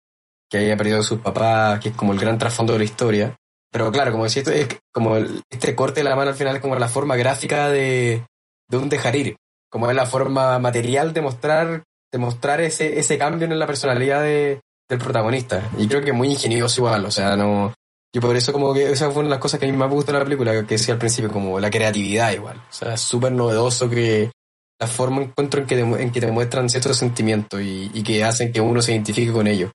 que 0.50 0.58
haya 0.58 0.76
perdido 0.76 1.00
a 1.00 1.04
sus 1.04 1.20
papás, 1.20 1.80
que 1.80 1.90
es 1.90 1.96
como 1.96 2.12
el 2.12 2.20
gran 2.20 2.38
trasfondo 2.38 2.74
de 2.74 2.80
la 2.80 2.86
historia. 2.86 3.36
Pero 3.72 3.92
claro, 3.92 4.12
como 4.12 4.24
decía, 4.24 4.42
es 4.42 4.68
como 4.92 5.16
este 5.18 5.76
corte 5.76 6.00
de 6.00 6.10
la 6.10 6.16
mano 6.16 6.32
al 6.32 6.36
final 6.36 6.56
es 6.56 6.62
como 6.62 6.76
la 6.76 6.88
forma 6.88 7.16
gráfica 7.16 7.70
de, 7.70 8.26
de 8.68 8.78
un 8.78 8.90
dejar 8.90 9.16
ir 9.16 9.38
como 9.70 9.90
es 9.90 9.96
la 9.96 10.06
forma 10.06 10.58
material 10.60 11.14
de 11.14 11.22
mostrar, 11.22 11.84
de 12.12 12.18
mostrar 12.18 12.62
ese, 12.62 13.00
ese 13.00 13.18
cambio 13.18 13.48
en 13.48 13.58
la 13.58 13.68
personalidad 13.68 14.22
de, 14.22 14.60
del 14.90 15.00
protagonista. 15.00 15.70
Y 15.78 15.88
creo 15.88 16.02
que 16.02 16.14
muy 16.14 16.30
ingenioso 16.30 16.82
igual, 16.82 17.06
o 17.06 17.12
sea, 17.12 17.36
no... 17.36 17.74
Y 18.12 18.20
por 18.20 18.36
eso 18.36 18.52
como 18.52 18.74
que 18.74 18.92
esa 18.92 19.12
fue 19.12 19.20
una 19.20 19.30
de 19.30 19.36
las 19.36 19.40
cosas 19.40 19.60
que 19.60 19.68
a 19.68 19.72
mí 19.72 19.78
más 19.78 19.88
me 19.88 19.94
gustó 19.94 20.12
de 20.12 20.18
la 20.18 20.24
película, 20.24 20.52
que 20.52 20.76
decía 20.76 20.96
al 20.96 21.00
principio, 21.00 21.32
como 21.32 21.60
la 21.60 21.70
creatividad 21.70 22.32
igual. 22.32 22.58
O 22.58 22.74
sea, 22.74 22.98
súper 22.98 23.32
novedoso 23.32 23.88
que 23.88 24.32
la 24.80 24.88
forma 24.88 25.22
encuentro 25.22 25.62
en 25.62 25.68
que, 25.68 25.76
te, 25.76 25.82
en 25.82 26.12
que 26.12 26.22
te 26.22 26.32
muestran 26.32 26.70
ciertos 26.70 26.98
sentimientos 26.98 27.62
y, 27.62 27.92
y, 27.94 28.02
que 28.02 28.24
hacen 28.24 28.52
que 28.52 28.62
uno 28.62 28.82
se 28.82 28.94
identifique 28.94 29.32
con 29.32 29.46
ellos. 29.46 29.72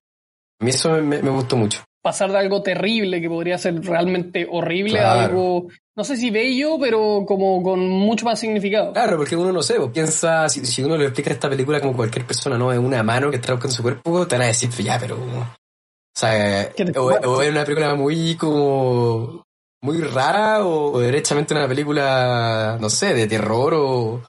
A 0.59 0.63
mí 0.63 0.71
eso 0.71 0.91
me, 1.01 1.21
me 1.21 1.29
gustó 1.29 1.57
mucho. 1.57 1.83
Pasar 2.01 2.31
de 2.31 2.37
algo 2.37 2.61
terrible 2.61 3.19
que 3.19 3.29
podría 3.29 3.57
ser 3.57 3.81
realmente 3.83 4.47
horrible 4.49 4.99
claro. 4.99 5.19
a 5.19 5.23
algo 5.25 5.67
no 5.97 6.03
sé 6.03 6.17
si 6.17 6.29
bello, 6.29 6.77
pero 6.77 7.23
como 7.25 7.63
con 7.63 7.79
mucho 7.87 8.25
más 8.25 8.37
significado. 8.37 8.91
Claro, 8.91 9.15
porque 9.15 9.37
uno 9.37 9.53
no 9.53 9.63
sé, 9.63 9.75
pues, 9.75 9.91
piensa, 9.91 10.49
si, 10.49 10.65
si, 10.65 10.83
uno 10.83 10.97
le 10.97 11.05
explica 11.05 11.31
esta 11.31 11.49
película 11.49 11.79
como 11.79 11.95
cualquier 11.95 12.25
persona, 12.25 12.57
¿no? 12.57 12.73
Es 12.73 12.79
una 12.79 13.01
mano 13.01 13.29
que 13.29 13.37
está 13.37 13.53
buscando 13.53 13.75
su 13.75 13.81
cuerpo, 13.81 14.27
te 14.27 14.35
van 14.35 14.43
a 14.43 14.47
decir, 14.47 14.69
pues, 14.69 14.83
ya, 14.83 14.99
pero... 14.99 15.15
O 15.15 16.17
sea, 16.17 16.69
o, 16.97 17.01
o, 17.01 17.41
es 17.41 17.49
una 17.49 17.63
película 17.63 17.95
muy 17.95 18.35
como... 18.35 19.43
muy 19.81 20.01
rara 20.01 20.65
o, 20.65 20.91
o, 20.91 20.99
derechamente 20.99 21.53
una 21.53 21.67
película, 21.67 22.77
no 22.79 22.89
sé, 22.89 23.13
de 23.13 23.27
terror 23.27 23.73
o, 23.73 24.21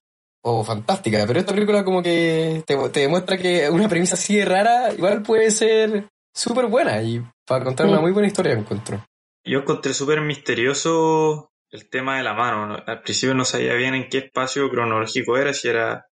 o 0.44 0.64
fantástica. 0.64 1.24
Pero 1.26 1.40
esta 1.40 1.52
película 1.52 1.84
como 1.84 2.00
que 2.00 2.62
te, 2.64 2.76
te 2.90 3.00
demuestra 3.00 3.38
que 3.38 3.68
una 3.70 3.88
premisa 3.88 4.14
así 4.14 4.36
de 4.36 4.44
rara 4.44 4.92
igual 4.92 5.22
puede 5.22 5.50
ser 5.50 6.08
súper 6.36 6.66
buena 6.66 7.02
y 7.02 7.24
para 7.46 7.64
contar 7.64 7.86
una 7.86 8.00
muy 8.00 8.12
buena 8.12 8.28
historia 8.28 8.52
encuentro. 8.52 9.04
Yo 9.44 9.60
encontré 9.60 9.94
súper 9.94 10.20
misterioso 10.20 11.50
el 11.70 11.88
tema 11.88 12.18
de 12.18 12.24
la 12.24 12.34
mano. 12.34 12.76
Al 12.86 13.02
principio 13.02 13.34
no 13.34 13.44
sabía 13.44 13.74
bien 13.74 13.94
en 13.94 14.08
qué 14.08 14.18
espacio 14.18 14.68
cronológico 14.70 15.36
era, 15.36 15.52
si 15.52 15.68
era. 15.68 16.06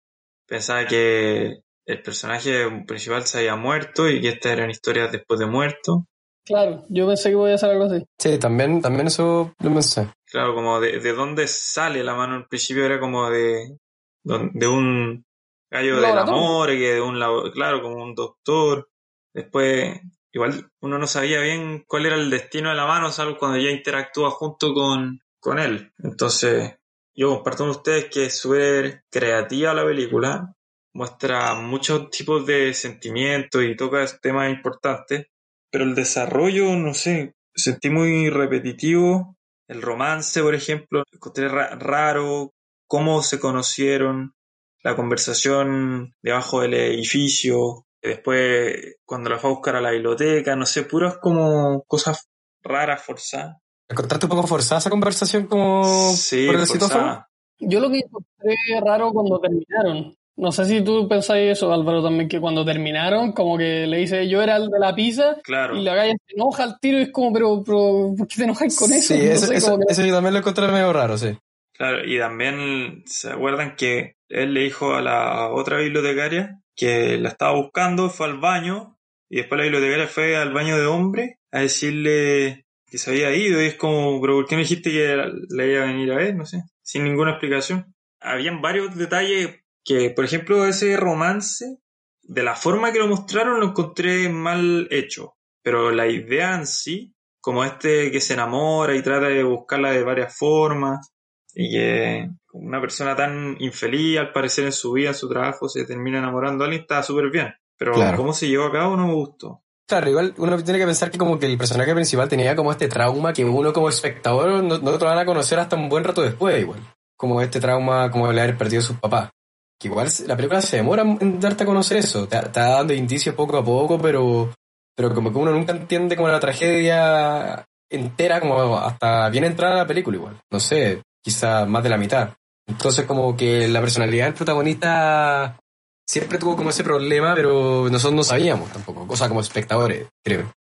Pensaba 0.47 0.87
que 0.87 1.61
el 1.87 2.03
personaje 2.03 2.85
principal 2.87 3.25
se 3.25 3.39
había 3.39 3.57
muerto 3.57 4.09
y 4.09 4.21
que 4.21 4.29
estas 4.29 4.53
eran 4.53 4.71
historias 4.71 5.11
después 5.11 5.41
de 5.41 5.47
muerto. 5.47 6.07
Claro, 6.45 6.85
yo 6.89 7.07
pensé 7.07 7.31
que 7.31 7.37
voy 7.37 7.53
a 7.53 7.55
hacer 7.55 7.71
algo 7.71 7.85
así. 7.85 8.05
Sí, 8.19 8.39
también, 8.39 8.83
también 8.83 9.07
eso 9.07 9.55
lo 9.61 9.73
pensé. 9.73 10.09
Claro, 10.27 10.55
como 10.55 10.81
de, 10.81 10.99
de 10.99 11.13
dónde 11.13 11.47
sale 11.47 12.03
la 12.03 12.15
mano. 12.15 12.35
Al 12.35 12.49
principio 12.49 12.85
era 12.85 12.99
como 13.01 13.31
de, 13.31 13.79
de 14.25 14.67
un 14.67 15.25
gallo 15.71 16.01
del 16.01 16.19
amor, 16.19 16.69
que 16.69 16.95
de 16.95 17.01
un 17.01 17.19
claro, 17.53 17.83
como 17.83 18.03
un 18.03 18.15
doctor. 18.15 18.89
Después, 19.35 20.01
igual 20.33 20.71
uno 20.81 20.99
no 20.99 21.07
sabía 21.07 21.41
bien 21.41 21.85
cuál 21.87 22.07
era 22.07 22.17
el 22.17 22.31
destino 22.31 22.71
de 22.71 22.77
la 22.77 22.87
mano, 22.87 23.11
salvo 23.11 23.39
cuando 23.39 23.59
ya 23.59 23.71
interactúa 23.71 24.31
junto 24.31 24.75
con, 24.75 25.21
con 25.41 25.59
él. 25.59 25.93
Entonces, 25.99 26.75
yo 27.15 27.35
comparto 27.35 27.65
con 27.65 27.71
ustedes 27.71 28.07
que 28.07 28.27
es 28.27 28.39
súper 28.39 29.05
creativa 29.11 29.75
la 29.75 29.85
película, 29.85 30.55
muestra 30.95 31.55
muchos 31.55 32.11
tipos 32.11 32.47
de 32.47 32.75
sentimientos 32.75 33.63
y 33.63 33.77
toca 33.77 34.05
temas 34.21 34.51
importantes, 34.51 35.27
pero 35.71 35.85
el 35.85 35.95
desarrollo, 35.95 36.75
no 36.77 36.95
sé, 36.95 37.35
sentí 37.55 37.91
muy 37.91 38.31
repetitivo. 38.31 39.37
El 39.69 39.81
romance, 39.81 40.43
por 40.43 40.55
ejemplo, 40.55 41.03
encontré 41.13 41.49
ra 41.49 41.77
raro, 41.77 42.53
cómo 42.87 43.23
se 43.23 43.41
conocieron, 43.41 44.35
la 44.83 44.97
conversación 44.97 46.15
debajo 46.23 46.61
del 46.61 46.75
edificio, 46.75 47.87
después 48.09 48.97
cuando 49.05 49.31
la 49.31 49.39
fue 49.39 49.51
a 49.51 49.53
buscar 49.55 49.77
a 49.77 49.81
la 49.81 49.91
biblioteca, 49.91 50.57
no 50.57 50.67
sé, 50.67 50.83
puras 50.83 51.19
como 51.19 51.85
cosas 51.85 52.29
raras, 52.63 53.03
forzadas. 53.03 53.57
¿Encontraste 53.89 54.27
un 54.27 54.31
poco 54.31 54.47
forzada 54.47 54.79
esa 54.79 54.91
conversación 54.91 55.47
como 55.47 56.13
sí, 56.15 56.47
por 56.47 56.57
el 56.57 56.67
forzada. 56.67 57.29
Yo 57.59 57.79
lo 57.79 57.91
que 57.91 57.99
encontré 57.99 58.55
raro 58.85 59.13
cuando 59.13 59.39
terminaron. 59.39 60.17
No 60.35 60.51
sé 60.51 60.65
si 60.65 60.83
tú 60.83 61.07
pensáis 61.09 61.53
eso, 61.53 61.73
Álvaro, 61.73 62.03
también, 62.03 62.27
que 62.27 62.41
cuando 62.41 62.65
terminaron, 62.65 63.33
como 63.33 63.59
que 63.59 63.87
le 63.87 63.99
dice 63.99 64.27
yo 64.29 64.41
era 64.43 64.57
el 64.57 64.71
de 64.71 64.79
la 64.79 64.95
pizza, 64.95 65.37
claro. 65.45 65.77
y 65.77 65.83
la 65.83 65.95
galla 65.95 66.15
se 66.27 66.35
enoja 66.35 66.65
al 66.65 66.81
tiro 66.81 66.99
y 66.99 67.03
es 67.03 67.13
como, 67.13 67.35
pero, 67.35 67.63
pero 67.63 68.15
¿por 68.17 68.27
qué 68.27 68.37
te 68.37 68.45
enojas 68.45 68.77
con 68.77 68.93
eso? 68.93 69.15
Sí, 69.15 69.21
no 69.21 69.31
eso, 69.31 69.47
sé, 69.47 69.57
eso, 69.57 69.79
que... 69.79 69.85
eso, 69.93 70.05
yo 70.07 70.15
también 70.15 70.33
lo 70.33 70.41
encontré 70.41 70.67
medio 70.69 70.93
raro, 70.93 71.19
sí. 71.19 71.37
Claro, 71.75 72.05
y 72.05 72.19
también 72.19 73.03
se 73.05 73.31
acuerdan 73.31 73.77
que 73.77 74.17
él 74.31 74.55
le 74.55 74.61
dijo 74.63 74.95
a 74.95 75.03
la 75.03 75.51
otra 75.53 75.79
bibliotecaria 75.79 76.62
que 76.77 77.19
la 77.19 77.31
estaba 77.31 77.57
buscando, 77.57 78.11
fue 78.11 78.27
al 78.27 78.39
baño, 78.39 78.99
y 79.29 79.37
después 79.37 79.59
la 79.59 79.65
bibliotecaria 79.65 80.07
fue 80.07 80.37
al 80.37 80.53
baño 80.53 80.79
de 80.79 80.87
hombre 80.87 81.39
a 81.51 81.61
decirle 81.61 82.67
que 82.87 82.99
se 82.99 83.11
había 83.11 83.35
ido, 83.35 83.63
y 83.63 83.67
es 83.67 83.75
como, 83.77 84.21
pero 84.21 84.35
¿por 84.35 84.47
qué 84.47 84.55
no 84.55 84.61
dijiste 84.61 84.91
que 84.91 85.17
la 85.49 85.65
iba 85.65 85.83
a 85.83 85.87
venir 85.87 86.13
a 86.13 86.17
ver? 86.17 86.35
No 86.35 86.45
sé, 86.45 86.63
sin 86.83 87.05
ninguna 87.05 87.33
explicación. 87.33 87.95
Habían 88.21 88.61
varios 88.61 88.95
detalles 88.97 89.63
que, 89.85 90.11
por 90.11 90.25
ejemplo, 90.25 90.67
ese 90.67 90.97
romance, 90.97 91.79
de 92.23 92.43
la 92.43 92.55
forma 92.55 92.93
que 92.93 92.99
lo 92.99 93.09
mostraron, 93.09 93.61
lo 93.61 93.69
encontré 93.69 94.29
mal 94.29 94.87
hecho, 94.91 95.35
pero 95.63 95.91
la 95.91 96.07
idea 96.07 96.55
en 96.55 96.67
sí, 96.67 97.15
como 97.41 97.65
este 97.65 98.11
que 98.11 98.21
se 98.21 98.35
enamora 98.35 98.95
y 98.95 99.03
trata 99.03 99.29
de 99.29 99.43
buscarla 99.43 99.91
de 99.93 100.05
varias 100.05 100.37
formas, 100.37 101.13
y 101.55 101.71
que 101.71 102.29
una 102.53 102.81
persona 102.81 103.17
tan 103.17 103.57
infeliz, 103.61 104.19
al 104.19 104.33
parecer 104.33 104.65
en 104.67 104.73
su 104.73 104.93
vida, 104.93 105.09
en 105.09 105.15
su 105.15 105.29
trabajo, 105.29 105.69
se 105.69 105.85
termina 105.85 106.19
enamorando 106.19 106.65
a 106.65 106.67
alguien, 106.67 106.83
está 106.83 107.03
súper 107.03 107.31
bien. 107.31 107.55
Pero 107.79 107.95
Claro. 107.95 108.17
cómo 108.17 108.33
se 108.33 108.49
llevó 108.49 108.67
a 108.67 108.73
cabo 108.73 108.97
no 108.97 109.07
me 109.09 109.15
gustó. 109.15 109.63
Claro, 109.89 110.09
igual 110.09 110.35
uno 110.39 110.63
tiene 110.63 110.79
que 110.79 110.87
pensar 110.87 111.11
que 111.11 111.19
como 111.19 111.39
que 111.39 111.47
el 111.47 111.59
personaje 111.59 111.93
principal 111.95 112.29
tenía 112.29 112.55
como 112.55 112.71
este 112.71 112.89
trauma 112.89 113.33
que 113.33 113.45
uno 113.45 113.73
como 113.73 113.89
espectador 113.89 114.63
no, 114.63 114.79
no 114.79 114.93
te 114.93 114.99
lo 115.05 115.11
van 115.11 115.19
a 115.19 115.25
conocer 115.27 115.59
hasta 115.59 115.77
un 115.77 115.89
buen 115.89 116.05
rato 116.05 116.23
después 116.23 116.59
igual. 116.61 116.79
Como 117.17 117.41
este 117.41 117.61
trauma 117.61 118.11
como 118.11 118.31
el 118.31 118.39
haber 118.39 118.57
perdido 118.57 118.81
a 118.81 118.85
sus 118.85 118.97
papás. 118.99 119.31
Que 119.79 119.89
igual 119.89 120.09
la 120.27 120.37
película 120.37 120.61
se 120.63 120.77
demora 120.77 121.03
en 121.03 121.41
darte 121.41 121.65
a 121.65 121.67
conocer 121.67 121.97
eso. 121.99 122.29
Te, 122.29 122.39
te 122.39 122.61
va 122.61 122.69
dando 122.69 122.95
indicios 122.95 123.35
poco 123.35 123.57
a 123.59 123.65
poco, 123.65 123.99
pero, 123.99 124.51
pero 124.95 125.13
como 125.13 125.33
que 125.33 125.39
uno 125.39 125.51
nunca 125.51 125.73
entiende 125.73 126.15
como 126.17 126.29
la 126.29 126.39
tragedia 126.41 127.65
entera, 127.91 128.41
como 128.41 128.79
hasta 128.79 129.29
bien 129.31 129.45
entrada 129.45 129.77
la 129.77 129.87
película 129.87 130.17
igual. 130.17 130.41
No 130.51 130.61
sé, 130.61 131.03
quizá 131.21 131.67
más 131.67 131.83
de 131.83 131.89
la 131.91 131.99
mitad. 131.99 132.31
Entonces 132.67 133.07
como 133.07 133.37
que 133.37 133.69
la 133.69 133.81
personalidad 133.81 134.27
del 134.27 134.35
protagonista 134.35 135.59
siempre 136.07 136.39
tuvo 136.39 136.57
como 136.57 136.71
ese 136.71 136.85
problema, 136.85 137.35
pero 137.35 137.89
nosotros 137.91 138.15
no 138.15 138.23
sabíamos 138.23 138.71
tampoco, 138.71 139.07
cosa 139.07 139.29
como 139.29 139.41
espectadores, 139.41 140.09
creo. 140.23 140.53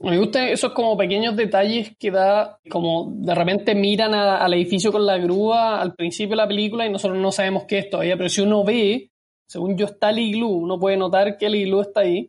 Me 0.00 0.18
gustan 0.18 0.48
esos 0.48 0.72
como 0.72 0.96
pequeños 0.96 1.36
detalles 1.36 1.92
que 1.98 2.10
da, 2.10 2.58
como 2.68 3.12
de 3.14 3.34
repente 3.34 3.74
miran 3.74 4.12
al 4.12 4.52
edificio 4.54 4.90
con 4.90 5.06
la 5.06 5.18
grúa 5.18 5.80
al 5.80 5.94
principio 5.94 6.30
de 6.30 6.42
la 6.42 6.48
película 6.48 6.84
y 6.84 6.90
nosotros 6.90 7.18
no 7.18 7.30
sabemos 7.30 7.64
qué 7.64 7.78
es 7.78 7.90
todavía, 7.90 8.16
pero 8.16 8.28
si 8.28 8.40
uno 8.40 8.64
ve, 8.64 9.10
según 9.46 9.76
yo 9.76 9.86
está 9.86 10.10
el 10.10 10.18
iglú, 10.18 10.48
uno 10.48 10.78
puede 10.78 10.96
notar 10.96 11.38
que 11.38 11.46
el 11.46 11.54
iglú 11.54 11.80
está 11.80 12.00
ahí 12.00 12.28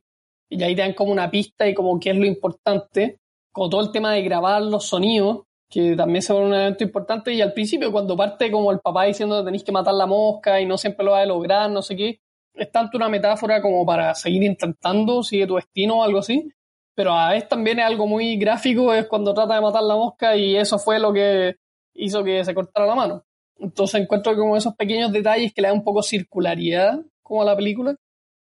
y 0.50 0.62
ahí 0.62 0.76
te 0.76 0.82
dan 0.82 0.94
como 0.94 1.12
una 1.12 1.30
pista 1.32 1.68
y 1.68 1.74
como 1.74 2.00
qué 2.00 2.12
es 2.12 2.18
lo 2.18 2.26
importante, 2.26 3.18
como 3.52 3.70
todo 3.70 3.82
el 3.82 3.92
tema 3.92 4.14
de 4.14 4.22
grabar 4.22 4.62
los 4.62 4.86
sonidos, 4.86 5.44
que 5.70 5.96
también 5.96 6.22
se 6.22 6.34
un 6.34 6.54
elemento 6.54 6.84
importante 6.84 7.34
y 7.34 7.42
al 7.42 7.54
principio 7.54 7.92
cuando 7.92 8.16
parte 8.16 8.52
como 8.52 8.72
el 8.72 8.80
papá 8.80 9.06
diciendo 9.06 9.44
tenéis 9.44 9.64
que 9.64 9.72
matar 9.72 9.94
la 9.94 10.06
mosca 10.06 10.62
y 10.62 10.66
no 10.66 10.78
siempre 10.78 11.06
lo 11.06 11.12
vas 11.12 11.24
a 11.24 11.26
lograr, 11.26 11.70
no 11.70 11.82
sé 11.82 11.96
qué, 11.96 12.20
es 12.54 12.72
tanto 12.72 12.98
una 12.98 13.10
metáfora 13.10 13.62
como 13.62 13.86
para 13.86 14.14
seguir 14.16 14.44
intentando, 14.44 15.24
sigue 15.24 15.48
tu 15.48 15.56
destino 15.56 16.00
o 16.00 16.04
algo 16.04 16.20
así, 16.20 16.50
pero 16.94 17.14
a 17.14 17.32
vez 17.32 17.48
también 17.48 17.80
es 17.80 17.86
algo 17.86 18.08
muy 18.08 18.38
gráfico, 18.38 18.94
es 18.94 19.08
cuando 19.08 19.34
trata 19.34 19.56
de 19.56 19.62
matar 19.62 19.84
la 19.84 19.96
mosca 19.96 20.36
y 20.36 20.56
eso 20.56 20.80
fue 20.80 21.00
lo 21.00 21.12
que 21.12 21.56
hizo 21.94 22.24
que 22.24 22.44
se 22.44 22.54
cortara 22.54 22.86
la 22.86 22.96
mano. 22.96 23.26
Entonces 23.58 24.02
encuentro 24.02 24.36
como 24.36 24.58
esos 24.58 24.76
pequeños 24.76 25.12
detalles 25.12 25.54
que 25.54 25.62
le 25.62 25.70
dan 25.70 25.78
un 25.78 25.84
poco 25.84 26.04
circularidad 26.04 27.00
como 27.22 27.42
a 27.42 27.46
la 27.46 27.56
película, 27.56 27.96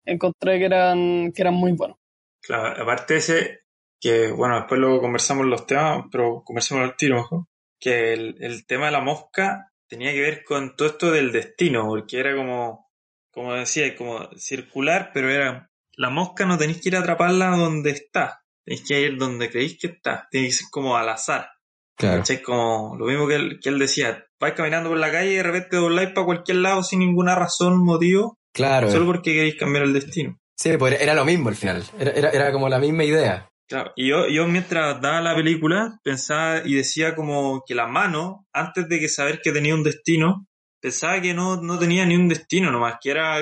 encontré 0.06 0.60
que 0.60 0.66
eran, 0.66 1.32
que 1.34 1.42
eran 1.42 1.54
muy 1.54 1.74
buenos. 1.74 1.98
Claro, 2.42 2.82
aparte 2.82 3.18
ese, 3.18 3.61
que 4.02 4.32
bueno, 4.32 4.56
después 4.58 4.82
luego 4.82 5.00
conversamos 5.00 5.46
los 5.46 5.66
temas, 5.68 6.06
pero 6.12 6.42
conversamos 6.44 6.84
al 6.84 6.96
tiro 6.98 7.18
mejor, 7.18 7.46
que 7.80 8.14
el, 8.14 8.36
el 8.40 8.66
tema 8.66 8.88
de 8.88 8.92
la 8.92 9.02
mosca 9.02 9.72
tenía 9.88 10.12
que 10.12 10.22
ver 10.22 10.44
con 10.44 10.76
todo 10.76 10.88
esto 10.90 11.12
del 11.12 11.32
destino, 11.32 11.88
porque 11.88 12.20
era 12.20 12.36
como, 12.36 12.90
como 13.32 13.54
decía, 13.54 13.96
como 13.96 14.28
circular, 14.36 15.12
pero 15.14 15.30
era, 15.30 15.70
la 15.96 16.10
mosca 16.10 16.46
no 16.46 16.58
tenéis 16.58 16.82
que 16.82 16.90
ir 16.90 16.96
a 16.96 17.00
atraparla 17.00 17.56
donde 17.58 17.92
está, 17.92 18.42
tenéis 18.66 18.84
que 18.88 19.02
ir 19.02 19.18
donde 19.18 19.50
creéis 19.50 19.78
que 19.80 19.88
está, 19.88 20.28
tenéis 20.32 20.58
que 20.58 20.64
ser 20.64 20.68
como 20.72 20.98
al 20.98 21.10
azar. 21.10 21.50
Claro. 21.98 22.20
¿Cachai? 22.20 22.42
Como 22.42 22.96
lo 22.98 23.06
mismo 23.06 23.28
que 23.28 23.36
él, 23.36 23.60
que 23.62 23.70
él 23.70 23.78
decía, 23.78 24.26
vais 24.40 24.54
caminando 24.56 24.90
por 24.90 24.98
la 24.98 25.12
calle 25.12 25.34
y 25.34 25.36
de 25.36 25.44
repente 25.44 25.78
dobláis 25.78 26.10
para 26.10 26.26
cualquier 26.26 26.58
lado 26.58 26.82
sin 26.82 27.00
ninguna 27.00 27.36
razón, 27.36 27.78
motivo, 27.84 28.38
Claro. 28.54 28.90
solo 28.90 29.06
porque 29.06 29.34
queréis 29.34 29.56
cambiar 29.56 29.84
el 29.84 29.94
destino. 29.94 30.38
Sí, 30.58 30.76
pues 30.78 31.00
era 31.00 31.14
lo 31.14 31.26
mismo 31.26 31.50
al 31.50 31.56
final. 31.56 31.84
Era, 32.00 32.12
era, 32.12 32.30
era 32.32 32.52
como 32.52 32.70
la 32.70 32.80
misma 32.80 33.04
idea. 33.04 33.50
Y 33.96 34.10
yo, 34.10 34.28
yo 34.28 34.48
mientras 34.48 35.02
daba 35.02 35.22
la 35.22 35.36
película 35.36 36.00
pensaba 36.04 36.62
y 36.66 36.76
decía 36.76 37.16
como 37.16 37.64
que 37.66 37.76
la 37.76 37.88
mano, 37.88 38.48
antes 38.54 38.88
de 38.90 39.00
que 39.00 39.10
saber 39.10 39.42
que 39.42 39.52
tenía 39.52 39.76
un 39.76 39.84
destino, 39.84 40.48
pensaba 40.80 41.22
que 41.22 41.34
no, 41.34 41.62
no 41.62 41.78
tenía 41.80 42.06
ni 42.06 42.16
un 42.16 42.28
destino 42.28 42.72
nomás, 42.72 42.98
que 43.02 43.12
era 43.12 43.40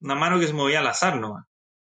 una 0.00 0.14
mano 0.14 0.38
que 0.38 0.46
se 0.46 0.52
movía 0.52 0.80
al 0.80 0.86
azar 0.86 1.20
nomás. 1.20 1.44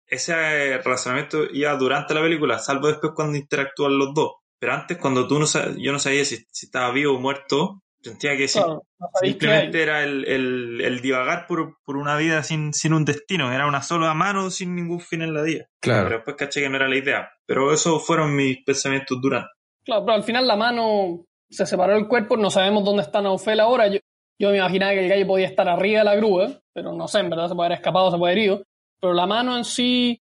Ese 0.07 0.79
razonamiento 0.79 1.45
iba 1.53 1.75
durante 1.77 2.15
la 2.15 2.23
película, 2.23 2.59
salvo 2.59 2.89
después 2.89 3.13
cuando 3.15 3.37
interactúan 3.37 3.99
los 3.99 4.15
dos. 4.15 4.33
Pero 4.59 4.73
antes, 4.73 4.99
cuando 4.99 5.29
tú 5.29 5.39
no 5.39 5.47
yo 5.77 5.93
no 5.93 5.99
sabía 5.99 6.25
si, 6.25 6.39
si 6.51 6.67
estaba 6.67 6.91
vivo 6.91 7.15
o 7.15 7.21
muerto, 7.21 7.83
sentía 8.03 8.37
que 8.37 8.49
sí, 8.49 8.59
Claro, 8.59 8.83
no 8.99 9.09
simplemente 9.21 9.83
era 9.83 10.03
el, 10.05 10.25
el, 10.27 10.81
el 10.81 11.01
divagar 11.01 11.47
por, 11.47 11.77
por 11.85 11.97
una 11.97 12.17
vida 12.17 12.43
sin, 12.43 12.73
sin 12.73 12.93
un 12.93 13.05
destino, 13.05 13.53
era 13.53 13.67
una 13.67 13.83
sola 13.83 14.15
mano 14.15 14.51
sin 14.51 14.75
ningún 14.75 15.01
fin 15.01 15.23
en 15.23 15.35
la 15.35 15.43
vida. 15.43 15.67
Pero 15.81 15.95
Claro. 16.01 16.09
después 16.17 16.37
caché 16.37 16.61
que 16.63 16.69
no 16.69 16.77
era 16.77 16.89
la 16.89 16.97
idea. 16.97 17.31
Pero 17.47 17.73
esos 17.73 18.05
fueron 18.07 18.35
mis 18.37 18.63
pensamientos 18.65 19.19
durante. 19.21 19.51
Claro, 19.85 20.05
pero 20.05 20.15
al 20.17 20.23
final 20.25 20.47
la 20.47 20.57
mano 20.57 21.25
se 21.51 21.65
separó 21.67 21.95
del 21.95 22.09
cuerpo, 22.09 22.37
no 22.37 22.51
sabemos 22.51 22.85
dónde 22.85 23.03
está 23.03 23.23
Naufel 23.23 23.61
ahora. 23.61 23.89
Yo, 23.89 23.99
yo 24.39 24.51
me 24.51 24.59
imaginaba 24.59 24.93
que 24.93 25.01
el 25.05 25.09
gallo 25.09 25.27
podía 25.27 25.47
estar 25.47 25.69
arriba 25.69 26.01
de 26.01 26.05
la 26.05 26.15
grúa, 26.17 26.61
pero 26.75 26.93
no 26.93 27.09
sé, 27.09 27.21
en 27.21 27.31
verdad 27.31 27.49
se 27.49 27.55
puede 27.55 27.67
haber 27.69 27.79
escapado, 27.79 28.11
se 28.11 28.19
puede 28.19 28.33
haber 28.33 28.45
ido. 28.45 28.63
Pero 29.01 29.15
la 29.15 29.27
mano 29.27 29.57
en 29.57 29.65
sí 29.65 30.21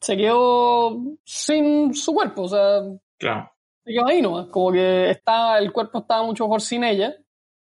se 0.00 0.16
quedó 0.16 1.00
sin 1.24 1.94
su 1.94 2.12
cuerpo, 2.12 2.42
o 2.42 2.48
sea, 2.48 2.80
Claro. 3.18 3.50
Se 3.86 3.92
quedó 3.92 4.06
ahí 4.08 4.20
nomás. 4.20 4.48
Como 4.48 4.72
que 4.72 5.10
estaba, 5.10 5.58
el 5.58 5.72
cuerpo 5.72 6.00
estaba 6.00 6.22
mucho 6.24 6.44
mejor 6.44 6.60
sin 6.60 6.84
ella. 6.84 7.14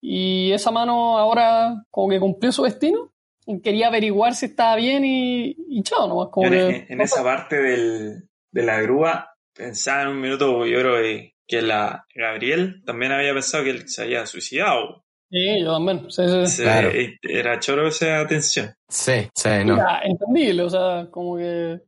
Y 0.00 0.52
esa 0.52 0.70
mano 0.70 1.18
ahora 1.18 1.84
como 1.90 2.08
que 2.08 2.20
cumplió 2.20 2.50
su 2.52 2.62
destino. 2.64 3.12
Y 3.46 3.60
quería 3.60 3.88
averiguar 3.88 4.34
si 4.34 4.46
estaba 4.46 4.76
bien 4.76 5.04
y, 5.04 5.54
y 5.68 5.82
chao 5.82 6.06
nomás. 6.08 6.28
Como 6.30 6.46
en, 6.48 6.52
que, 6.52 6.66
en- 6.66 6.86
en 6.88 7.00
esa 7.00 7.22
parte 7.22 7.56
del, 7.60 8.28
de 8.50 8.62
la 8.62 8.80
grúa, 8.80 9.34
pensaba 9.54 10.02
en 10.02 10.08
un 10.08 10.20
minuto, 10.20 10.66
yo 10.66 10.78
creo 10.80 10.96
que, 11.02 11.34
que 11.46 11.62
la 11.62 12.04
Gabriel 12.14 12.82
también 12.84 13.12
había 13.12 13.32
pensado 13.32 13.64
que 13.64 13.70
él 13.70 13.88
se 13.88 14.02
había 14.02 14.26
suicidado. 14.26 15.04
Sí, 15.30 15.62
yo 15.62 15.72
también. 15.72 16.10
Sí, 16.10 16.22
sí, 16.28 16.46
sí. 16.46 16.56
Se- 16.56 16.62
Claro. 16.62 16.88
eh, 16.90 17.18
Era 17.22 17.58
choro 17.58 17.88
esa 17.88 18.26
tensión. 18.26 18.74
Sí, 18.88 19.28
sí, 19.34 19.48
no. 19.64 19.74
Era 19.74 20.00
entendible, 20.04 20.62
o 20.62 20.70
sea, 20.70 21.08
como 21.10 21.36
que 21.38 21.80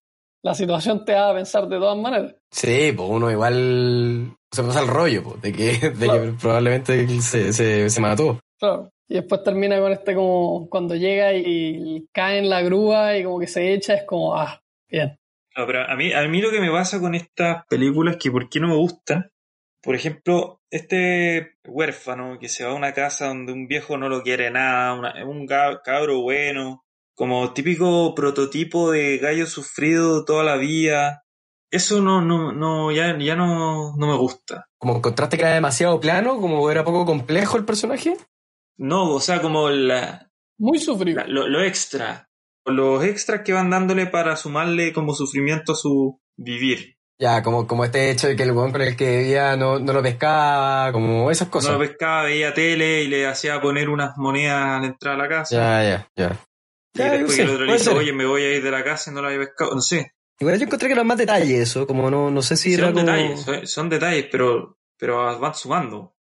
la 0.43 0.55
situación 0.55 1.05
te 1.05 1.15
haga 1.15 1.35
pensar 1.35 1.69
de 1.69 1.79
todas 1.79 1.99
maneras. 1.99 2.35
Sí, 2.51 2.93
pues 2.97 3.09
uno 3.09 3.31
igual 3.31 4.37
se 4.51 4.63
pasa 4.63 4.81
el 4.81 4.89
rollo, 4.89 5.23
pues, 5.23 5.43
de 5.43 5.53
que, 5.53 5.73
de 5.91 6.07
Claro. 6.07 6.23
que 6.23 6.33
probablemente 6.41 7.09
se, 7.21 7.53
se, 7.53 7.91
se 7.91 8.01
mató. 8.01 8.41
Claro. 8.59 8.91
Y 9.09 9.15
después 9.15 9.43
termina 9.43 9.81
con 9.81 9.91
este 9.93 10.15
como 10.15 10.69
cuando 10.71 10.95
llega 10.95 11.33
y, 11.35 11.43
y 11.45 12.07
cae 12.13 12.39
en 12.39 12.49
la 12.49 12.63
grúa 12.63 13.17
y 13.17 13.25
como 13.25 13.41
que 13.41 13.49
se 13.49 13.73
echa, 13.75 13.95
es 13.95 14.05
como, 14.05 14.37
ah, 14.37 14.61
bien. 14.89 15.17
No, 15.57 15.67
pero 15.67 15.83
a 15.83 15.97
mí, 15.97 16.13
a 16.13 16.23
mí 16.29 16.41
lo 16.41 16.51
que 16.51 16.61
me 16.61 16.71
pasa 16.71 17.01
con 17.01 17.15
estas 17.17 17.65
películas 17.67 18.17
que 18.17 18.31
por 18.31 18.49
qué 18.49 18.61
no 18.61 18.69
me 18.69 18.77
gustan, 18.77 19.29
por 19.83 19.95
ejemplo, 19.97 20.61
este 20.71 21.55
huérfano 21.67 22.39
que 22.39 22.49
se 22.49 22.65
va 22.65 22.71
a 22.71 22.75
una 22.75 22.93
casa 22.93 23.27
donde 23.29 23.53
un 23.53 23.67
viejo 23.67 23.97
no 23.97 24.09
lo 24.09 24.23
quiere 24.23 24.51
nada, 24.51 24.95
una- 24.95 25.11
es 25.19 25.25
un 25.25 25.47
cabro 25.47 26.21
bueno, 26.21 26.85
como 27.21 27.53
típico 27.53 28.15
prototipo 28.15 28.93
de 28.93 29.19
gallo 29.19 29.47
sufrido 29.47 30.25
toda 30.25 30.43
la 30.43 30.57
vida, 30.57 31.23
eso 31.71 32.01
no, 32.01 32.23
no, 32.23 32.51
no, 32.51 32.91
ya, 32.93 33.15
ya 33.19 33.37
no, 33.37 33.95
no 33.95 34.07
me 34.07 34.17
gusta. 34.17 34.65
Como 34.79 34.97
encontraste 34.97 35.37
que 35.37 35.43
era 35.43 35.53
demasiado 35.53 36.01
plano, 36.01 36.41
como 36.41 36.71
era 36.71 36.83
poco 36.83 37.05
complejo 37.05 37.59
el 37.59 37.67
personaje. 37.67 38.17
No, 38.79 39.11
o 39.11 39.21
sea, 39.21 39.43
como 39.43 39.69
la, 39.69 40.31
Muy 40.59 40.79
sufrido. 40.79 41.21
la- 41.21 41.27
lo, 41.27 41.47
lo 41.47 41.63
extra, 41.63 42.31
los 42.65 43.05
extras 43.05 43.43
que 43.45 43.53
van 43.53 43.69
dándole 43.69 44.07
para 44.07 44.35
sumarle 44.37 44.95
como 44.95 45.13
sufrimiento 45.13 45.73
a 45.73 45.77
su 45.77 46.19
vivir. 46.39 46.97
Ya, 47.21 47.43
como, 47.43 47.67
como 47.67 47.85
este 47.85 48.11
hecho 48.11 48.29
de 48.29 48.35
que 48.37 48.45
el 48.45 48.53
weón 48.53 48.73
con 48.73 48.81
el 48.81 48.97
que 48.97 49.19
vivía 49.19 49.55
no, 49.59 49.79
no 49.79 49.93
lo 49.93 50.03
pescaba, 50.03 50.91
como 50.91 51.31
esas 51.31 51.49
cosas. 51.51 51.73
No 51.73 51.79
lo 51.79 51.87
pescaba, 51.87 52.23
veía 52.23 52.55
tele 52.55 53.03
y 53.03 53.09
le 53.09 53.27
hacía 53.27 53.61
poner 53.61 53.91
unas 53.91 54.17
monedas 54.17 54.79
al 54.79 54.85
entrar 54.87 55.17
a 55.17 55.19
la 55.19 55.29
casa. 55.29 55.55
ya, 55.55 55.83
ya, 55.87 56.09
ya. 56.17 56.41
Y 56.95 56.99
Ya, 56.99 57.11
después 57.13 57.33
sí, 57.33 57.37
que 57.39 57.43
el 57.43 57.51
otro 57.51 57.65
le 57.67 57.73
dice, 57.75 57.85
ser. 57.85 57.97
oye, 57.97 58.13
me 58.13 58.27
voy 58.27 58.43
a 58.43 58.57
ir 58.57 58.63
de 58.63 58.71
la 58.71 58.83
casa 58.85 59.11
y 59.11 59.15
no 59.15 59.23
lo 59.23 59.29
había 59.29 59.41
pescado. 59.41 59.75
No 59.75 59.81
sé, 59.81 60.13
Igual 60.39 60.59
yo 60.59 60.65
encontré 60.65 60.89
que 60.89 60.95
era 60.95 61.05
más 61.05 61.19
detalle 61.19 61.61
eso, 61.61 61.87
como 61.87 62.11
no, 62.11 62.31
no 62.31 62.41
sé 62.43 62.57
si 62.57 62.73
era 62.75 62.87
son 62.87 62.95
como... 62.95 63.07
detalles, 63.07 63.41
son, 63.43 63.67
son 63.67 63.89
detalles, 63.91 64.27
pero, 64.33 64.79
pero 64.99 65.39
van 65.39 65.55
sumando. 65.55 66.15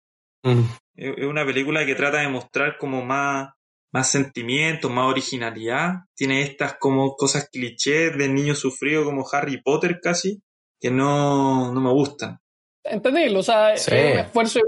Mm. 0.42 0.62
Es 0.94 1.26
una 1.26 1.44
película 1.44 1.84
que 1.84 1.94
trata 1.94 2.18
de 2.20 2.28
mostrar 2.28 2.78
como 2.78 3.04
más, 3.04 3.50
más 3.92 4.08
sentimientos, 4.10 4.90
más 4.90 5.06
originalidad. 5.06 5.96
Tiene 6.14 6.40
estas 6.42 6.76
como 6.78 7.14
cosas 7.14 7.50
clichés 7.52 8.16
de 8.16 8.28
niño 8.28 8.54
sufrido 8.54 9.04
como 9.04 9.26
Harry 9.30 9.60
Potter 9.60 10.00
casi, 10.02 10.40
que 10.80 10.90
no, 10.90 11.70
no 11.74 11.80
me 11.82 11.90
gustan. 11.90 12.38
Entendible, 12.82 13.36
o 13.38 13.42
sea, 13.42 13.76
Sí. 13.76 13.90
es 13.94 14.12
un 14.14 14.18
esfuerzo 14.20 14.60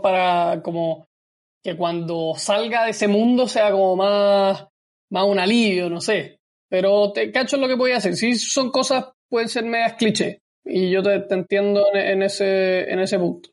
para 0.00 0.62
como 0.62 1.08
que 1.64 1.76
cuando 1.76 2.34
salga 2.36 2.84
de 2.84 2.90
ese 2.90 3.08
mundo 3.08 3.48
sea 3.48 3.72
como 3.72 3.96
más, 3.96 4.64
más 5.10 5.24
un 5.24 5.38
alivio, 5.38 5.88
no 5.90 6.00
sé. 6.00 6.38
Pero 6.68 7.12
te 7.12 7.30
cacho 7.32 7.56
en 7.56 7.62
lo 7.62 7.68
que 7.68 7.74
voy 7.74 7.92
a 7.92 7.96
hacer. 7.96 8.14
Si 8.14 8.34
son 8.36 8.70
cosas, 8.70 9.06
pueden 9.28 9.48
ser 9.48 9.64
medias 9.64 9.94
cliché. 9.94 10.40
Y 10.64 10.90
yo 10.90 11.02
te, 11.02 11.24
entiendo 11.30 11.86
en, 11.94 12.22
ese, 12.22 12.90
en 12.90 13.00
ese 13.00 13.18
punto. 13.18 13.50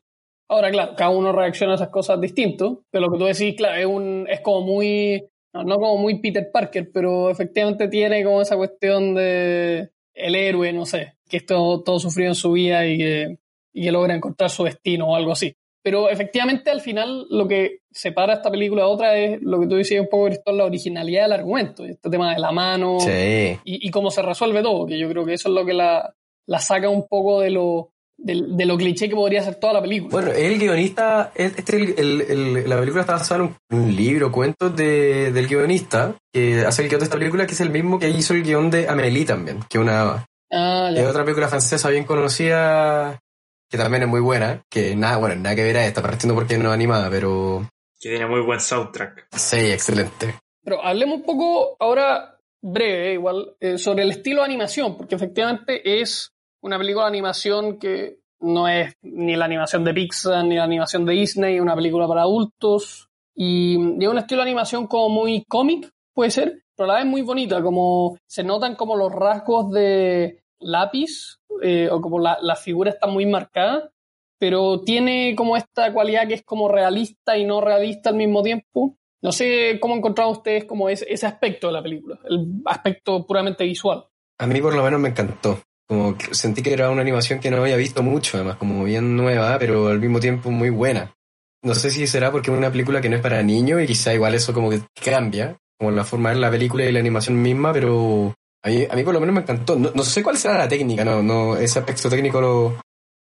Ahora, 0.48 0.70
claro, 0.70 0.94
cada 0.96 1.10
uno 1.10 1.32
reacciona 1.32 1.72
a 1.72 1.76
esas 1.76 1.88
cosas 1.88 2.20
distinto. 2.20 2.82
Pero 2.90 3.06
lo 3.06 3.12
que 3.12 3.18
tú 3.18 3.24
decís, 3.24 3.54
claro, 3.56 3.80
es, 3.80 3.86
un, 3.86 4.26
es 4.28 4.40
como 4.40 4.66
muy. 4.66 5.26
No, 5.54 5.64
no 5.64 5.76
como 5.76 5.96
muy 5.96 6.20
Peter 6.20 6.50
Parker, 6.52 6.90
pero 6.92 7.30
efectivamente 7.30 7.88
tiene 7.88 8.22
como 8.22 8.42
esa 8.42 8.56
cuestión 8.56 9.14
de 9.14 9.90
el 10.16 10.34
héroe, 10.34 10.72
no 10.72 10.84
sé, 10.86 11.14
que 11.28 11.38
esto 11.38 11.82
todo 11.82 11.98
sufrido 11.98 12.30
en 12.30 12.34
su 12.34 12.52
vida 12.52 12.86
y 12.86 12.98
que, 12.98 13.38
y 13.72 13.84
que 13.84 13.92
logra 13.92 14.14
encontrar 14.14 14.50
su 14.50 14.64
destino 14.64 15.08
o 15.08 15.16
algo 15.16 15.32
así. 15.32 15.54
Pero 15.86 16.10
efectivamente 16.10 16.68
al 16.68 16.80
final 16.80 17.26
lo 17.30 17.46
que 17.46 17.78
separa 17.92 18.32
esta 18.34 18.50
película 18.50 18.82
de 18.82 18.88
otra 18.88 19.16
es 19.16 19.38
lo 19.40 19.60
que 19.60 19.68
tú 19.68 19.76
decías 19.76 20.00
un 20.00 20.08
poco, 20.08 20.24
Cristóbal, 20.26 20.58
la 20.58 20.64
originalidad 20.64 21.22
del 21.22 21.32
argumento, 21.34 21.84
este 21.84 22.10
tema 22.10 22.34
de 22.34 22.40
la 22.40 22.50
mano 22.50 22.98
Sí. 22.98 23.56
y, 23.64 23.86
y 23.86 23.90
cómo 23.92 24.10
se 24.10 24.20
resuelve 24.20 24.62
todo, 24.64 24.84
que 24.84 24.98
yo 24.98 25.08
creo 25.08 25.24
que 25.24 25.34
eso 25.34 25.48
es 25.48 25.54
lo 25.54 25.64
que 25.64 25.74
la, 25.74 26.12
la 26.48 26.58
saca 26.58 26.88
un 26.88 27.06
poco 27.06 27.40
de 27.40 27.50
lo, 27.50 27.90
de, 28.18 28.42
de 28.48 28.66
lo 28.66 28.76
cliché 28.76 29.08
que 29.08 29.14
podría 29.14 29.44
ser 29.44 29.54
toda 29.60 29.74
la 29.74 29.80
película. 29.80 30.10
Bueno, 30.10 30.32
el 30.32 30.58
guionista, 30.58 31.30
este, 31.36 31.76
el, 31.76 31.94
el- 31.96 32.20
el- 32.56 32.68
la 32.68 32.80
película 32.80 33.02
está 33.02 33.12
basada 33.12 33.44
en 33.44 33.54
un, 33.78 33.94
libro, 33.94 34.32
cuentos 34.32 34.74
de, 34.74 35.30
del 35.30 35.46
guionista 35.46 36.16
que 36.34 36.64
hace 36.66 36.82
el 36.82 36.88
guion 36.88 36.98
de 36.98 37.04
esta 37.04 37.16
película, 37.16 37.46
que 37.46 37.52
es 37.52 37.60
el 37.60 37.70
mismo 37.70 38.00
que 38.00 38.08
hizo 38.10 38.34
el 38.34 38.42
guion 38.42 38.70
de 38.72 38.88
Amélie 38.88 39.24
también, 39.24 39.60
que 39.70 39.78
es 39.78 39.82
una 39.84 40.26
ah, 40.52 40.90
es 40.92 41.06
otra 41.06 41.22
película 41.22 41.46
francesa 41.46 41.90
bien 41.90 42.02
conocida, 42.02 43.20
que 43.68 43.76
también 43.78 44.02
es 44.04 44.08
muy 44.08 44.20
buena, 44.20 44.62
que 44.70 44.94
nada, 44.96 45.16
bueno, 45.18 45.36
nada 45.36 45.54
que 45.56 45.62
ver 45.64 45.76
a 45.76 45.86
esta, 45.86 46.02
partiendo 46.02 46.34
porque 46.34 46.58
no 46.58 46.68
es 46.68 46.74
animada, 46.74 47.10
pero 47.10 47.68
Que 48.00 48.10
tiene 48.10 48.26
muy 48.26 48.40
buen 48.40 48.60
soundtrack. 48.60 49.28
sí, 49.32 49.70
excelente. 49.70 50.34
Pero 50.62 50.84
hablemos 50.84 51.18
un 51.18 51.22
poco 51.24 51.76
ahora 51.78 52.38
breve, 52.62 53.12
igual, 53.14 53.56
eh, 53.60 53.78
sobre 53.78 54.02
el 54.02 54.10
estilo 54.10 54.40
de 54.40 54.46
animación, 54.46 54.96
porque 54.96 55.14
efectivamente 55.14 56.00
es 56.00 56.32
una 56.62 56.78
película 56.78 57.04
de 57.04 57.10
animación 57.10 57.78
que 57.78 58.18
no 58.40 58.68
es 58.68 58.92
ni 59.02 59.36
la 59.36 59.44
animación 59.44 59.84
de 59.84 59.94
Pixar 59.94 60.44
ni 60.44 60.56
la 60.56 60.64
animación 60.64 61.04
de 61.04 61.12
Disney, 61.14 61.60
una 61.60 61.74
película 61.76 62.06
para 62.08 62.22
adultos. 62.22 63.08
Y, 63.34 63.76
y 64.00 64.04
es 64.04 64.10
un 64.10 64.18
estilo 64.18 64.42
de 64.42 64.48
animación 64.50 64.86
como 64.86 65.08
muy 65.08 65.44
cómic, 65.46 65.90
puede 66.12 66.30
ser, 66.30 66.64
pero 66.76 66.90
a 66.90 66.94
la 66.94 66.98
vez 67.00 67.06
muy 67.06 67.22
bonita, 67.22 67.62
como 67.62 68.18
se 68.26 68.42
notan 68.42 68.74
como 68.74 68.96
los 68.96 69.12
rasgos 69.12 69.70
de 69.70 70.42
lápiz, 70.60 71.38
eh, 71.62 71.88
o 71.90 72.00
como 72.00 72.18
la, 72.18 72.38
la 72.40 72.56
figura 72.56 72.90
está 72.90 73.06
muy 73.06 73.26
marcada, 73.26 73.90
pero 74.38 74.80
tiene 74.80 75.34
como 75.36 75.56
esta 75.56 75.92
cualidad 75.92 76.28
que 76.28 76.34
es 76.34 76.42
como 76.42 76.68
realista 76.68 77.36
y 77.36 77.44
no 77.44 77.60
realista 77.60 78.10
al 78.10 78.16
mismo 78.16 78.42
tiempo. 78.42 78.96
No 79.22 79.32
sé 79.32 79.78
cómo 79.80 79.96
encontraron 79.96 80.32
ustedes 80.32 80.64
como 80.64 80.88
ese, 80.88 81.06
ese 81.08 81.26
aspecto 81.26 81.68
de 81.68 81.72
la 81.72 81.82
película, 81.82 82.18
el 82.28 82.62
aspecto 82.66 83.26
puramente 83.26 83.64
visual. 83.64 84.04
A 84.38 84.46
mí 84.46 84.60
por 84.60 84.74
lo 84.74 84.84
menos 84.84 85.00
me 85.00 85.08
encantó. 85.08 85.60
Como 85.88 86.16
sentí 86.32 86.62
que 86.62 86.72
era 86.72 86.90
una 86.90 87.00
animación 87.00 87.38
que 87.38 87.50
no 87.50 87.58
había 87.58 87.76
visto 87.76 88.02
mucho, 88.02 88.36
además, 88.36 88.56
como 88.56 88.84
bien 88.84 89.16
nueva, 89.16 89.56
pero 89.58 89.88
al 89.88 90.00
mismo 90.00 90.18
tiempo 90.18 90.50
muy 90.50 90.68
buena. 90.68 91.14
No 91.62 91.74
sé 91.74 91.90
si 91.90 92.06
será 92.06 92.30
porque 92.30 92.50
es 92.50 92.56
una 92.56 92.70
película 92.70 93.00
que 93.00 93.08
no 93.08 93.16
es 93.16 93.22
para 93.22 93.42
niños 93.42 93.80
y 93.82 93.86
quizá 93.86 94.12
igual 94.12 94.34
eso 94.34 94.52
como 94.52 94.68
que 94.68 94.80
cambia, 95.02 95.56
como 95.78 95.92
la 95.92 96.04
forma 96.04 96.30
de 96.30 96.36
la 96.36 96.50
película 96.50 96.84
y 96.84 96.92
la 96.92 97.00
animación 97.00 97.40
misma, 97.40 97.72
pero 97.72 98.34
a 98.66 98.68
mí, 98.68 98.86
a 98.90 98.94
mí 98.96 99.02
por 99.04 99.14
lo 99.14 99.20
menos 99.20 99.34
me 99.34 99.40
encantó. 99.42 99.76
No, 99.76 99.90
no 99.94 100.02
sé 100.02 100.22
cuál 100.22 100.36
será 100.36 100.58
la 100.58 100.68
técnica, 100.68 101.04
no, 101.04 101.22
no, 101.22 101.56
ese 101.56 101.78
aspecto 101.78 102.08
técnico 102.08 102.40
lo, 102.40 102.80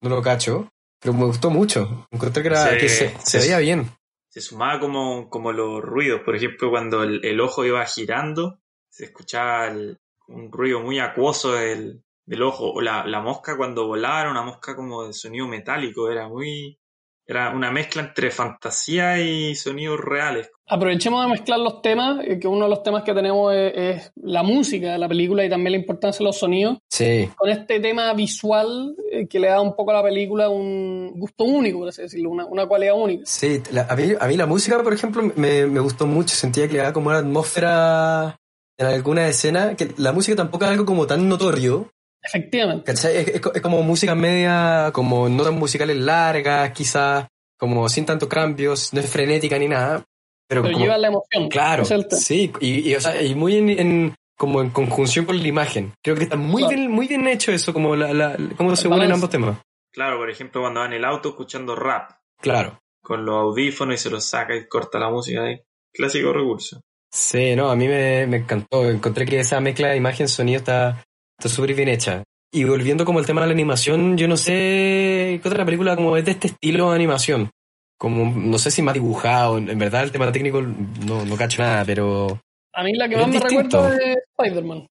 no 0.03 0.09
lo 0.11 0.23
cacho, 0.23 0.69
pero 1.01 1.13
me 1.15 1.25
gustó 1.25 1.51
mucho. 1.51 2.07
Encontré 2.11 2.43
que, 2.43 2.49
era, 2.49 2.71
Se- 2.71 2.79
que 2.79 2.89
se, 2.89 3.09
se 3.19 3.19
se- 3.25 3.39
veía 3.41 3.59
bien. 3.59 3.91
Se 4.29 4.41
sumaba 4.41 4.81
como, 4.81 5.29
como 5.31 5.53
los 5.53 5.81
ruidos. 5.83 6.23
Por 6.25 6.35
ejemplo, 6.37 6.71
cuando 6.71 7.03
el, 7.05 7.25
el 7.25 7.41
ojo 7.41 7.65
iba 7.65 7.85
girando, 7.87 8.59
se 8.89 9.05
escuchaba 9.05 9.69
el- 9.69 9.99
un 10.27 10.51
ruido 10.51 10.81
muy 10.81 10.99
acuoso 10.99 11.53
del, 11.53 12.03
del 12.27 12.43
ojo. 12.43 12.73
O 12.73 12.81
la, 12.81 13.07
la 13.07 13.21
mosca 13.21 13.57
cuando 13.57 13.87
volaba 13.87 14.23
era 14.23 14.31
una 14.31 14.43
mosca 14.43 14.75
como 14.75 15.05
de 15.07 15.13
sonido 15.13 15.47
metálico. 15.47 16.11
Era 16.11 16.29
muy. 16.29 16.79
Era 17.27 17.51
una 17.51 17.71
mezcla 17.71 18.03
entre 18.03 18.31
fantasía 18.31 19.19
y 19.19 19.55
sonidos 19.55 19.99
reales. 20.01 20.51
Aprovechemos 20.67 21.23
de 21.25 21.31
mezclar 21.31 21.59
los 21.59 21.81
temas, 21.83 22.23
eh, 22.27 22.39
que 22.39 22.47
uno 22.49 22.65
de 22.65 22.71
los 22.71 22.83
temas 22.83 23.03
que 23.03 23.15
tenemos 23.15 23.55
es, 23.55 23.73
es 23.75 24.13
la 24.17 24.43
música 24.43 24.93
de 24.93 24.99
la 24.99 25.09
película 25.09 25.45
y 25.45 25.49
también 25.49 25.73
la 25.73 25.79
importancia 25.79 26.19
de 26.19 26.25
los 26.25 26.39
sonidos. 26.39 26.79
Sí, 26.91 27.29
Con 27.37 27.49
este 27.51 27.81
tema 27.81 28.13
visual 28.15 28.95
eh, 29.11 29.27
que 29.27 29.39
le 29.41 29.49
da 29.49 29.61
un 29.61 29.75
poco 29.75 29.91
a 29.93 29.95
la 29.95 30.03
película 30.03 30.49
un 30.51 31.13
gusto 31.17 31.45
único, 31.45 31.79
por 31.81 31.89
así 31.89 32.03
decirlo, 32.03 32.31
una, 32.31 32.45
una 32.47 32.67
cualidad 32.67 32.95
única. 32.95 33.23
sí. 33.27 33.63
La- 33.73 33.87
a, 33.89 33.97
mí, 33.97 34.13
a 34.19 34.27
mí 34.27 34.37
la 34.37 34.47
música, 34.47 34.83
por 34.83 34.93
ejemplo, 34.93 35.23
me, 35.37 35.67
me 35.67 35.81
gustó 35.81 36.07
mucho. 36.07 36.35
Sentía 36.35 36.67
que 36.67 36.75
le 36.75 36.79
daba 36.81 36.93
como 36.93 37.09
una 37.09 37.19
atmósfera 37.19 38.37
en 38.79 38.87
alguna 38.87 39.29
escena, 39.29 39.77
que 39.77 39.95
la 39.99 40.13
música 40.13 40.37
tampoco 40.37 40.65
es 40.65 40.71
algo 40.73 40.85
como 40.85 41.07
tan 41.07 41.29
notorio, 41.29 41.91
Efectivamente. 42.25 42.91
Es, 42.93 43.05
es 43.05 43.41
co- 43.41 43.53
es 43.55 43.61
como 43.61 43.83
música 43.83 44.15
media, 44.15 44.91
como 44.93 45.29
notas 45.29 45.53
musicales 45.53 45.97
largas, 45.99 46.71
quizás, 46.73 47.27
como 47.59 47.89
sin 47.89 48.07
tantos 48.07 48.29
cambios, 48.29 48.93
no 48.95 49.01
es 49.01 49.09
frenética 49.11 49.59
ni 49.59 49.69
nada. 49.69 50.03
Pero, 50.49 50.63
Pero 50.63 50.73
como- 50.75 50.85
lleva 50.85 50.99
la 50.99 51.09
emoción. 51.09 51.49
claro, 51.49 51.85
sí, 51.85 52.53
y, 52.61 52.91
y, 52.91 52.95
o 52.95 53.01
sea, 53.01 53.21
y 53.23 53.35
muy 53.35 53.57
en, 53.57 53.69
en- 53.71 54.15
como 54.37 54.61
en 54.61 54.71
conjunción 54.71 55.27
con 55.27 55.41
la 55.41 55.47
imagen. 55.47 55.93
Creo 56.03 56.17
que 56.17 56.25
está 56.25 56.37
muy 56.37 56.63
Claro. 56.63 56.77
bien, 56.77 56.91
muy 56.91 57.07
bien 57.07 57.27
hecho 57.29 57.53
eso, 57.53 57.73
como 57.73 57.95
la, 57.95 58.13
la, 58.13 58.37
cómo 58.57 58.75
se 58.75 58.89
unen 58.89 59.13
ambos 59.13 59.31
temas. 59.31 59.59
Claro, 59.93 60.19
por 60.19 60.29
ejemplo, 60.29 60.61
cuando 60.63 60.81
va 60.81 60.87
en 60.87 60.95
el 60.95 61.05
auto 61.05 61.29
escuchando 61.31 61.77
rap 61.77 62.11
Claro. 62.41 62.79
con 63.01 63.25
los 63.25 63.37
audífonos 63.37 63.95
y 63.95 63.99
se 63.99 64.11
los 64.11 64.25
saca 64.25 64.57
y 64.57 64.67
corta 64.67 64.99
la 64.99 65.09
música 65.09 65.45
ahí. 65.45 65.61
Clásico 65.93 66.33
recurso. 66.33 66.81
Sí, 67.13 67.55
no, 67.55 67.71
a 67.71 67.77
mí 67.77 67.87
me, 67.87 68.27
me 68.27 68.39
encantó. 68.39 68.91
Encontré 68.91 69.25
que 69.25 69.39
esa 69.39 69.61
mezcla 69.61 69.89
de 69.91 69.99
imagen-sonido 69.99 70.59
está 70.59 71.05
está 71.39 71.49
súper 71.49 71.75
bien 71.75 71.89
hecha. 71.89 72.23
Y 72.53 72.65
volviendo 72.65 73.05
como 73.05 73.19
al 73.19 73.27
tema 73.27 73.41
de 73.41 73.49
la 73.49 73.53
animación, 73.53 74.17
yo 74.17 74.29
no 74.29 74.37
sé 74.37 75.41
qué 75.43 75.49
otra 75.49 75.65
película 75.65 75.97
como 75.97 76.17
es 76.17 76.25
de 76.25 76.33
este 76.33 76.49
estilo 76.49 76.91
de 76.91 76.97
animación. 76.97 77.51
Como, 77.99 78.33
no 78.33 78.59
sé 78.59 78.71
si 78.71 78.83
más 78.83 78.95
dibujado, 78.95 79.59
en 79.59 79.79
verdad 79.79 80.05
el 80.05 80.13
tema 80.13 80.31
técnico 80.31 80.63
no, 80.63 81.25
no 81.25 81.37
cacho 81.37 81.63
nada, 81.63 81.85
pero... 81.85 82.41
A 82.73 82.83
mí 82.83 82.93
la 82.95 83.09
que 83.09 83.17
más 83.17 83.29
me 83.29 83.41
recuerda 83.41 83.97
es 83.97 84.19
Spider-Man. 84.39 84.87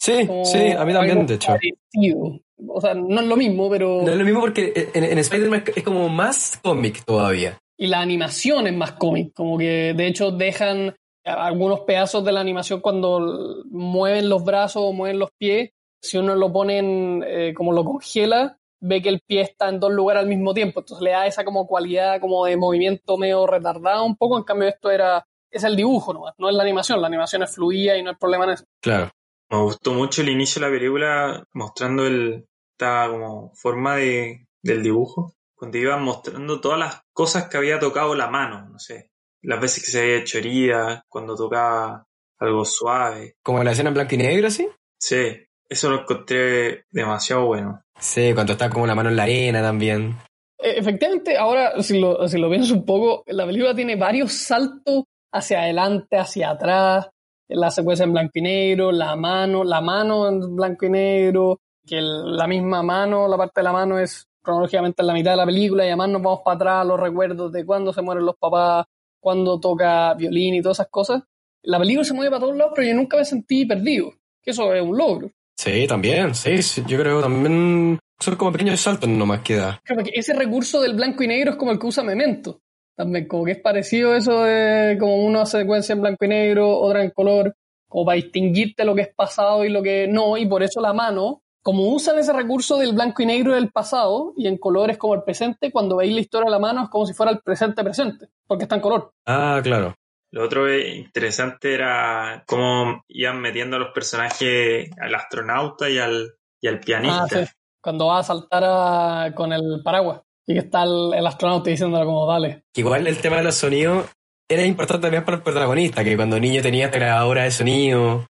Sí, 0.00 0.26
Como 0.26 0.44
sí, 0.44 0.70
a 0.70 0.84
mí 0.84 0.92
también, 0.92 1.26
de 1.26 1.34
hecho. 1.34 1.48
parecido. 1.48 2.40
O 2.68 2.80
sea, 2.80 2.94
no 2.94 3.20
es 3.20 3.26
lo 3.26 3.36
mismo, 3.36 3.70
pero... 3.70 4.02
No 4.02 4.10
es 4.10 4.18
lo 4.18 4.24
mismo 4.24 4.40
porque 4.40 4.90
en, 4.94 5.04
en 5.04 5.18
Spider-Man 5.18 5.64
es 5.74 5.82
como 5.82 6.08
más 6.08 6.58
cómic 6.62 7.04
todavía. 7.04 7.58
Y 7.76 7.88
la 7.88 8.00
animación 8.00 8.66
es 8.66 8.74
más 8.74 8.92
cómic, 8.92 9.32
como 9.34 9.58
que 9.58 9.94
de 9.94 10.06
hecho 10.06 10.30
dejan 10.30 10.94
algunos 11.24 11.80
pedazos 11.80 12.24
de 12.24 12.32
la 12.32 12.40
animación 12.40 12.80
cuando 12.80 13.64
mueven 13.70 14.28
los 14.28 14.44
brazos 14.44 14.82
o 14.84 14.92
mueven 14.92 15.18
los 15.18 15.30
pies. 15.38 15.70
Si 16.04 16.18
uno 16.18 16.34
lo 16.34 16.52
pone 16.52 16.78
en, 16.78 17.24
eh, 17.26 17.54
como 17.54 17.72
lo 17.72 17.82
congela, 17.82 18.58
ve 18.80 19.00
que 19.00 19.08
el 19.08 19.20
pie 19.20 19.40
está 19.40 19.70
en 19.70 19.80
dos 19.80 19.90
lugares 19.90 20.22
al 20.22 20.28
mismo 20.28 20.52
tiempo. 20.52 20.80
Entonces 20.80 21.02
le 21.02 21.12
da 21.12 21.26
esa 21.26 21.44
como 21.44 21.66
cualidad 21.66 22.20
como 22.20 22.44
de 22.44 22.56
movimiento 22.56 23.16
medio 23.16 23.46
retardado 23.46 24.04
un 24.04 24.16
poco. 24.16 24.36
En 24.36 24.44
cambio 24.44 24.68
esto 24.68 24.90
era, 24.90 25.26
es 25.50 25.64
el 25.64 25.76
dibujo 25.76 26.12
nomás, 26.12 26.34
no 26.36 26.50
es 26.50 26.54
la 26.54 26.62
animación. 26.62 27.00
La 27.00 27.06
animación 27.06 27.42
es 27.42 27.54
fluida 27.54 27.96
y 27.96 28.02
no 28.02 28.10
hay 28.10 28.16
problema 28.16 28.44
en 28.44 28.50
eso. 28.50 28.64
Claro. 28.82 29.10
Me 29.50 29.62
gustó 29.62 29.94
mucho 29.94 30.20
el 30.20 30.28
inicio 30.28 30.60
de 30.60 30.66
la 30.66 30.76
película 30.76 31.44
mostrando 31.54 32.06
el, 32.06 32.46
esta 32.72 33.08
como 33.08 33.52
forma 33.54 33.96
de, 33.96 34.46
del 34.62 34.82
dibujo. 34.82 35.34
Cuando 35.54 35.78
iban 35.78 36.02
mostrando 36.02 36.60
todas 36.60 36.78
las 36.78 37.00
cosas 37.14 37.48
que 37.48 37.56
había 37.56 37.78
tocado 37.78 38.14
la 38.14 38.28
mano, 38.28 38.68
no 38.68 38.78
sé. 38.78 39.10
Las 39.40 39.60
veces 39.60 39.82
que 39.82 39.90
se 39.90 40.00
había 40.00 40.18
hecho 40.18 40.38
herida, 40.38 41.04
cuando 41.08 41.34
tocaba 41.34 42.06
algo 42.38 42.64
suave. 42.64 43.36
Como 43.42 43.62
la 43.64 43.72
escena 43.72 43.88
en 43.88 43.94
blanco 43.94 44.14
y 44.14 44.18
negro, 44.18 44.50
¿sí? 44.50 44.68
Sí, 44.98 45.46
eso 45.74 45.90
lo 45.90 46.00
encontré 46.00 46.84
demasiado 46.90 47.46
bueno. 47.46 47.82
Sí, 47.98 48.32
cuando 48.34 48.52
está 48.54 48.70
como 48.70 48.86
la 48.86 48.94
mano 48.94 49.10
en 49.10 49.16
la 49.16 49.22
arena 49.24 49.62
también. 49.62 50.16
Eh, 50.58 50.74
Efectivamente, 50.78 51.36
ahora 51.36 51.82
si 51.82 51.98
lo, 52.00 52.26
si 52.28 52.38
lo 52.38 52.48
pienso 52.50 52.74
un 52.74 52.84
poco, 52.84 53.22
la 53.26 53.46
película 53.46 53.74
tiene 53.74 53.96
varios 53.96 54.32
saltos 54.32 55.04
hacia 55.32 55.62
adelante, 55.62 56.16
hacia 56.16 56.50
atrás, 56.50 57.08
la 57.48 57.70
secuencia 57.70 58.04
en 58.04 58.12
blanco 58.12 58.32
y 58.34 58.42
negro, 58.42 58.90
la 58.92 59.14
mano, 59.16 59.64
la 59.64 59.80
mano 59.80 60.28
en 60.28 60.56
blanco 60.56 60.86
y 60.86 60.90
negro, 60.90 61.60
que 61.86 61.98
el- 61.98 62.36
la 62.36 62.46
misma 62.46 62.82
mano, 62.82 63.28
la 63.28 63.36
parte 63.36 63.60
de 63.60 63.64
la 63.64 63.72
mano 63.72 63.98
es 63.98 64.26
cronológicamente 64.42 65.02
en 65.02 65.06
la 65.06 65.12
mitad 65.14 65.30
de 65.32 65.36
la 65.38 65.46
película 65.46 65.84
y 65.84 65.88
además 65.88 66.08
nos 66.10 66.22
vamos 66.22 66.40
para 66.44 66.54
atrás 66.56 66.74
a 66.80 66.84
los 66.84 66.98
recuerdos 67.00 67.52
de 67.52 67.64
cuando 67.66 67.92
se 67.92 68.02
mueren 68.02 68.24
los 68.24 68.36
papás, 68.36 68.86
cuando 69.20 69.58
toca 69.60 70.14
violín 70.14 70.54
y 70.54 70.62
todas 70.62 70.76
esas 70.78 70.88
cosas. 70.90 71.22
La 71.62 71.78
película 71.78 72.04
se 72.04 72.12
mueve 72.14 72.30
para 72.30 72.40
todos 72.40 72.56
lados, 72.56 72.72
pero 72.74 72.86
yo 72.88 72.94
nunca 72.94 73.16
me 73.16 73.24
sentí 73.24 73.64
perdido, 73.66 74.10
que 74.42 74.50
eso 74.50 74.72
es 74.74 74.82
un 74.82 74.96
logro. 74.98 75.30
Sí, 75.56 75.86
también, 75.86 76.34
sí, 76.34 76.62
sí, 76.62 76.82
yo 76.86 76.98
creo 76.98 77.20
también 77.22 77.98
son 78.18 78.36
como 78.36 78.52
pequeños 78.52 78.80
saltos 78.80 79.08
nomás 79.08 79.40
que 79.40 79.56
da. 79.56 79.80
Claro, 79.84 80.02
porque 80.02 80.18
ese 80.18 80.34
recurso 80.34 80.80
del 80.80 80.94
blanco 80.94 81.22
y 81.22 81.28
negro 81.28 81.52
es 81.52 81.56
como 81.56 81.72
el 81.72 81.78
que 81.78 81.86
usa 81.86 82.02
Memento. 82.02 82.60
También, 82.96 83.26
como 83.26 83.44
que 83.44 83.52
es 83.52 83.60
parecido 83.60 84.14
eso 84.14 84.42
de 84.44 84.96
como 84.98 85.24
una 85.24 85.46
secuencia 85.46 85.92
en 85.92 86.00
blanco 86.00 86.24
y 86.24 86.28
negro, 86.28 86.78
otra 86.78 87.02
en 87.02 87.10
color, 87.10 87.56
como 87.88 88.04
para 88.04 88.16
distinguirte 88.16 88.84
lo 88.84 88.94
que 88.94 89.02
es 89.02 89.14
pasado 89.14 89.64
y 89.64 89.68
lo 89.68 89.82
que 89.82 90.06
no, 90.08 90.36
y 90.36 90.46
por 90.46 90.62
eso 90.62 90.80
la 90.80 90.92
mano, 90.92 91.42
como 91.62 91.88
usan 91.88 92.18
ese 92.18 92.32
recurso 92.32 92.78
del 92.78 92.92
blanco 92.92 93.22
y 93.22 93.26
negro 93.26 93.54
del 93.54 93.70
pasado 93.70 94.32
y 94.36 94.46
en 94.46 94.58
color 94.58 94.90
es 94.90 94.98
como 94.98 95.14
el 95.14 95.22
presente, 95.22 95.72
cuando 95.72 95.96
veis 95.96 96.14
la 96.14 96.20
historia 96.20 96.46
de 96.46 96.50
la 96.50 96.58
mano 96.58 96.84
es 96.84 96.88
como 96.88 97.06
si 97.06 97.14
fuera 97.14 97.32
el 97.32 97.40
presente 97.40 97.82
presente, 97.82 98.28
porque 98.46 98.64
está 98.64 98.76
en 98.76 98.80
color. 98.80 99.12
Ah, 99.26 99.60
claro. 99.62 99.94
Lo 100.34 100.42
otro 100.44 100.68
interesante 100.76 101.74
era 101.74 102.42
cómo 102.44 103.04
iban 103.06 103.40
metiendo 103.40 103.76
a 103.76 103.78
los 103.78 103.92
personajes 103.92 104.90
al 105.00 105.14
astronauta 105.14 105.88
y 105.88 105.98
al, 105.98 106.34
y 106.60 106.66
al 106.66 106.80
pianista. 106.80 107.22
Ah, 107.40 107.46
sí. 107.46 107.52
Cuando 107.80 108.06
va 108.06 108.18
a 108.18 108.24
saltar 108.24 108.64
a- 108.66 109.32
con 109.32 109.52
el 109.52 109.80
paraguas 109.84 110.22
y 110.44 110.54
que 110.54 110.58
está 110.60 110.82
el, 110.82 111.12
el 111.14 111.24
astronauta 111.24 111.70
diciéndole 111.70 112.04
como 112.04 112.26
dale. 112.26 112.64
Que 112.72 112.80
igual 112.80 113.06
el 113.06 113.18
tema 113.18 113.36
de 113.36 113.44
los 113.44 113.54
sonidos 113.54 114.06
era 114.48 114.64
importante 114.64 115.02
también 115.02 115.24
para 115.24 115.36
el 115.36 115.42
protagonista, 115.44 116.02
que 116.02 116.16
cuando 116.16 116.40
niño 116.40 116.60
tenía 116.62 116.86
esta 116.86 116.98
grabadora 116.98 117.44
de 117.44 117.50
sonido. 117.52 118.26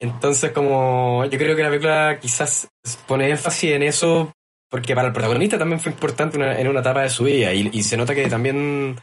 Entonces, 0.00 0.50
como 0.50 1.24
yo 1.26 1.38
creo 1.38 1.54
que 1.54 1.62
la 1.62 1.68
película 1.70 2.18
quizás 2.20 2.68
pone 3.06 3.30
énfasis 3.30 3.70
en 3.72 3.84
eso, 3.84 4.32
porque 4.68 4.94
para 4.96 5.06
el 5.08 5.14
protagonista 5.14 5.56
también 5.58 5.78
fue 5.80 5.92
importante 5.92 6.36
una- 6.38 6.58
en 6.58 6.66
una 6.66 6.80
etapa 6.80 7.02
de 7.02 7.08
su 7.10 7.22
vida, 7.24 7.52
y, 7.54 7.70
y 7.72 7.82
se 7.84 7.96
nota 7.96 8.14
que 8.16 8.28
también 8.28 8.98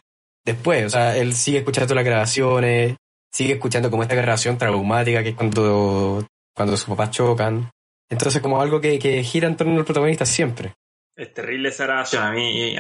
después, 0.46 0.86
o 0.86 0.90
sea, 0.90 1.18
él 1.18 1.34
sigue 1.34 1.60
escuchando 1.60 1.96
las 1.96 2.06
grabaciones, 2.06 2.96
sigue 3.32 3.54
escuchando 3.54 3.90
como 3.90 4.04
esta 4.04 4.16
grabación 4.16 4.58
traumática 4.58 5.24
que 5.24 5.30
es 5.30 5.36
cuando, 5.36 6.26
cuando 6.56 6.78
sus 6.78 6.90
papás 6.90 7.12
chocan. 7.12 7.70
Entonces, 8.10 8.42
como 8.42 8.62
algo 8.62 8.80
que, 8.80 9.00
que 9.00 9.24
gira 9.24 9.48
en 9.48 9.58
torno 9.58 9.78
al 9.78 9.86
protagonista 9.86 10.26
siempre. 10.26 10.74
Es 11.16 11.34
terrible 11.34 11.70
esa 11.70 11.86
grabación. 11.86 12.24
A 12.24 12.32
mí, 12.32 12.76
eh, 12.76 12.78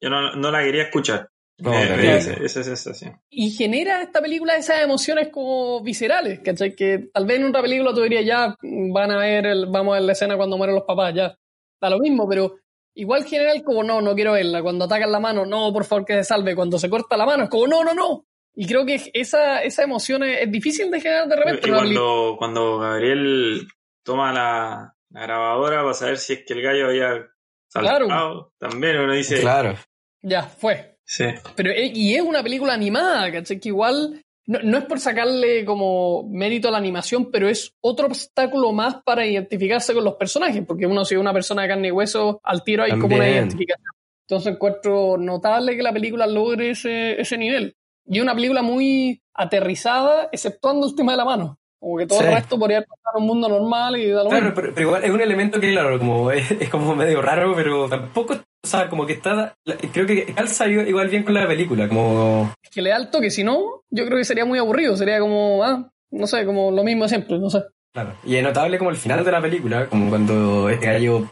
yo 0.00 0.10
no, 0.10 0.34
no 0.34 0.50
la 0.50 0.62
quería 0.62 0.84
escuchar. 0.84 1.28
No, 1.58 1.72
terrible. 1.72 2.16
esa, 2.16 2.32
esa 2.32 2.64
sensación. 2.64 3.20
y 3.28 3.50
genera 3.50 4.00
esta 4.00 4.22
película 4.22 4.56
esas 4.56 4.80
emociones 4.80 5.28
como 5.28 5.82
viscerales, 5.82 6.40
¿cachai? 6.40 6.74
Que 6.74 7.10
tal 7.12 7.26
vez 7.26 7.38
en 7.38 7.46
otra 7.46 7.60
película 7.60 7.92
tú 7.92 8.00
dirías, 8.00 8.24
ya, 8.24 8.56
van 8.62 9.10
a 9.10 9.18
ver, 9.18 9.44
el, 9.44 9.66
vamos 9.66 9.92
a 9.92 9.94
ver 9.96 10.04
la 10.04 10.12
escena 10.12 10.38
cuando 10.38 10.56
mueren 10.56 10.76
los 10.76 10.84
papás, 10.84 11.14
ya. 11.14 11.36
Da 11.78 11.90
lo 11.90 11.98
mismo, 11.98 12.26
pero 12.28 12.56
igual 12.94 13.24
genera 13.24 13.52
el 13.52 13.62
como, 13.62 13.82
no, 13.82 14.00
no 14.00 14.14
quiero 14.14 14.32
verla. 14.32 14.62
Cuando 14.62 14.84
atacan 14.84 15.10
la 15.12 15.20
mano, 15.20 15.44
no, 15.46 15.72
por 15.72 15.84
favor 15.84 16.04
que 16.04 16.14
se 16.14 16.24
salve. 16.24 16.54
Cuando 16.54 16.78
se 16.78 16.90
corta 16.90 17.16
la 17.16 17.26
mano, 17.26 17.44
es 17.44 17.50
como, 17.50 17.66
no, 17.66 17.84
no, 17.84 17.94
no. 17.94 18.26
Y 18.54 18.66
creo 18.66 18.84
que 18.84 19.10
esa, 19.14 19.62
esa 19.62 19.82
emoción 19.84 20.22
es, 20.24 20.42
es 20.42 20.50
difícil 20.50 20.90
de 20.90 21.00
generar 21.00 21.28
de 21.28 21.36
repente. 21.36 21.68
Y 21.68 21.72
cuando, 21.72 22.34
cuando 22.38 22.78
Gabriel 22.78 23.66
toma 24.02 24.32
la, 24.32 24.94
la 25.10 25.20
grabadora 25.22 25.82
para 25.82 25.94
saber 25.94 26.18
si 26.18 26.32
es 26.34 26.44
que 26.46 26.54
el 26.54 26.62
gallo 26.62 26.86
había 26.88 27.28
saltado, 27.68 28.06
Claro. 28.06 28.52
también 28.58 28.98
uno 28.98 29.12
dice, 29.14 29.40
Claro. 29.40 29.76
Ya, 30.22 30.42
fue. 30.42 30.98
sí, 31.04 31.24
Pero, 31.56 31.70
eh, 31.70 31.90
y 31.94 32.14
es 32.14 32.22
una 32.22 32.42
película 32.42 32.74
animada, 32.74 33.30
¿cachai? 33.32 33.58
Que 33.60 33.68
igual 33.70 34.20
no, 34.46 34.58
no 34.62 34.78
es 34.78 34.84
por 34.84 34.98
sacarle 34.98 35.64
como 35.64 36.28
mérito 36.28 36.68
a 36.68 36.70
la 36.72 36.78
animación, 36.78 37.30
pero 37.30 37.48
es 37.48 37.74
otro 37.80 38.06
obstáculo 38.06 38.72
más 38.72 39.02
para 39.04 39.26
identificarse 39.26 39.94
con 39.94 40.04
los 40.04 40.14
personajes, 40.14 40.64
porque 40.66 40.86
uno 40.86 41.04
si 41.04 41.14
es 41.14 41.20
una 41.20 41.32
persona 41.32 41.62
de 41.62 41.68
carne 41.68 41.88
y 41.88 41.92
hueso, 41.92 42.40
al 42.42 42.64
tiro 42.64 42.82
hay 42.82 42.98
como 42.98 43.16
una 43.16 43.28
identificación. 43.28 43.92
Entonces 44.26 44.54
encuentro 44.54 45.16
notable 45.18 45.76
que 45.76 45.82
la 45.82 45.92
película 45.92 46.26
logre 46.26 46.70
ese, 46.70 47.20
ese 47.20 47.36
nivel. 47.36 47.76
Y 48.06 48.20
una 48.20 48.34
película 48.34 48.62
muy 48.62 49.22
aterrizada, 49.34 50.28
exceptuando 50.32 50.86
el 50.86 50.94
tema 50.96 51.12
de 51.12 51.18
la 51.18 51.24
mano. 51.24 51.59
Como 51.80 51.96
que 51.96 52.06
todo 52.06 52.20
el 52.20 52.26
Sí. 52.28 52.34
resto 52.34 52.58
podría 52.58 52.82
pasar 52.82 53.14
en 53.16 53.22
un 53.22 53.26
mundo 53.26 53.48
normal 53.48 53.96
y 53.96 54.10
da 54.10 54.22
lo 54.22 54.28
Claro, 54.30 54.52
pero, 54.54 54.74
pero 54.74 54.86
igual 54.86 55.02
es 55.04 55.10
un 55.10 55.20
elemento 55.20 55.58
que, 55.58 55.70
claro, 55.72 55.98
como 55.98 56.30
es, 56.30 56.50
es 56.50 56.68
como 56.68 56.94
medio 56.94 57.22
raro, 57.22 57.54
pero 57.56 57.88
tampoco, 57.88 58.34
o 58.34 58.66
sea, 58.66 58.88
como 58.90 59.06
que 59.06 59.14
está, 59.14 59.54
creo 59.92 60.06
que 60.06 60.26
calza 60.26 60.68
igual 60.68 61.08
bien 61.08 61.22
con 61.24 61.32
la 61.34 61.46
película, 61.48 61.88
como, 61.88 62.52
Es 62.62 62.70
que 62.70 62.82
le 62.82 62.90
da 62.90 62.96
el 62.98 63.08
toque, 63.10 63.30
si 63.30 63.42
no, 63.44 63.82
yo 63.90 64.04
creo 64.04 64.18
que 64.18 64.24
sería 64.24 64.44
muy 64.44 64.58
aburrido. 64.58 64.94
Sería 64.96 65.18
como, 65.20 65.64
ah, 65.64 65.90
no 66.10 66.26
sé, 66.26 66.44
como 66.44 66.70
lo 66.70 66.84
mismo 66.84 67.04
de 67.04 67.08
siempre, 67.08 67.38
no 67.38 67.48
sé. 67.48 67.62
claro. 67.94 68.12
Y 68.24 68.36
es 68.36 68.42
notable 68.42 68.76
como 68.76 68.90
el 68.90 68.96
final 68.96 69.24
de 69.24 69.32
la 69.32 69.40
película, 69.40 69.86
como 69.86 70.10
cuando 70.10 70.68
este 70.68 70.84
gallo, 70.86 71.30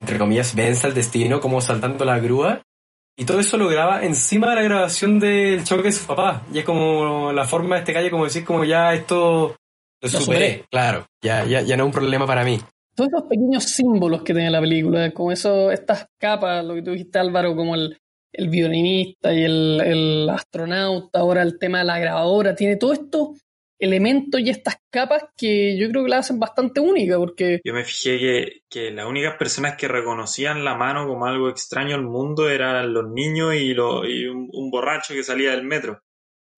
entre 0.00 0.18
comillas, 0.18 0.54
vence 0.54 0.86
al 0.86 0.94
destino, 0.94 1.40
como 1.40 1.60
saltando 1.60 2.04
la 2.04 2.20
grúa, 2.20 2.62
y 3.18 3.24
todo 3.24 3.40
eso 3.40 3.56
lo 3.58 3.68
graba 3.68 4.04
encima 4.04 4.50
de 4.50 4.54
la 4.56 4.62
grabación 4.62 5.18
del 5.18 5.64
choque 5.64 5.82
de 5.84 5.92
su 5.92 6.06
papá. 6.06 6.42
Y 6.54 6.60
es 6.60 6.64
como 6.64 7.32
la 7.32 7.44
forma 7.44 7.74
de 7.74 7.80
este 7.80 7.92
gallo 7.92 8.10
como 8.10 8.24
decir, 8.24 8.44
como 8.44 8.64
ya 8.64 8.94
esto 8.94 9.56
lo 10.02 10.08
superé, 10.08 10.24
superé. 10.24 10.64
claro, 10.70 11.06
ya, 11.22 11.44
ya, 11.44 11.60
ya 11.62 11.76
no 11.76 11.84
es 11.84 11.86
un 11.86 11.92
problema 11.92 12.26
para 12.26 12.44
mí. 12.44 12.58
todos 12.94 13.10
esos 13.12 13.22
pequeños 13.28 13.64
símbolos 13.64 14.22
que 14.22 14.34
tiene 14.34 14.50
la 14.50 14.60
película, 14.60 15.10
como 15.12 15.32
eso, 15.32 15.70
estas 15.70 16.06
capas, 16.18 16.64
lo 16.64 16.74
que 16.74 16.82
tú 16.82 16.90
dijiste 16.92 17.18
Álvaro, 17.18 17.54
como 17.56 17.74
el, 17.74 17.96
el 18.32 18.48
violinista 18.48 19.32
y 19.32 19.42
el, 19.44 19.80
el 19.84 20.28
astronauta, 20.30 21.18
ahora 21.20 21.42
el 21.42 21.58
tema 21.58 21.78
de 21.78 21.84
la 21.84 21.98
grabadora, 21.98 22.54
tiene 22.54 22.76
todos 22.76 22.98
estos 22.98 23.28
elementos 23.78 24.38
y 24.42 24.50
estas 24.50 24.76
capas 24.92 25.24
que 25.34 25.78
yo 25.78 25.88
creo 25.88 26.04
que 26.04 26.10
la 26.10 26.18
hacen 26.18 26.38
bastante 26.38 26.80
única, 26.80 27.16
porque 27.16 27.60
yo 27.64 27.72
me 27.72 27.84
fijé 27.84 28.18
que, 28.18 28.60
que 28.68 28.90
las 28.90 29.06
únicas 29.06 29.36
personas 29.38 29.76
que 29.76 29.88
reconocían 29.88 30.64
la 30.64 30.74
mano 30.74 31.06
como 31.06 31.24
algo 31.24 31.48
extraño 31.48 31.94
al 31.94 32.02
mundo 32.04 32.50
eran 32.50 32.92
los 32.92 33.08
niños 33.10 33.54
y, 33.54 33.72
lo- 33.72 34.04
y 34.06 34.26
un, 34.26 34.50
un 34.52 34.70
borracho 34.70 35.14
que 35.14 35.22
salía 35.22 35.52
del 35.52 35.64
metro. 35.64 36.00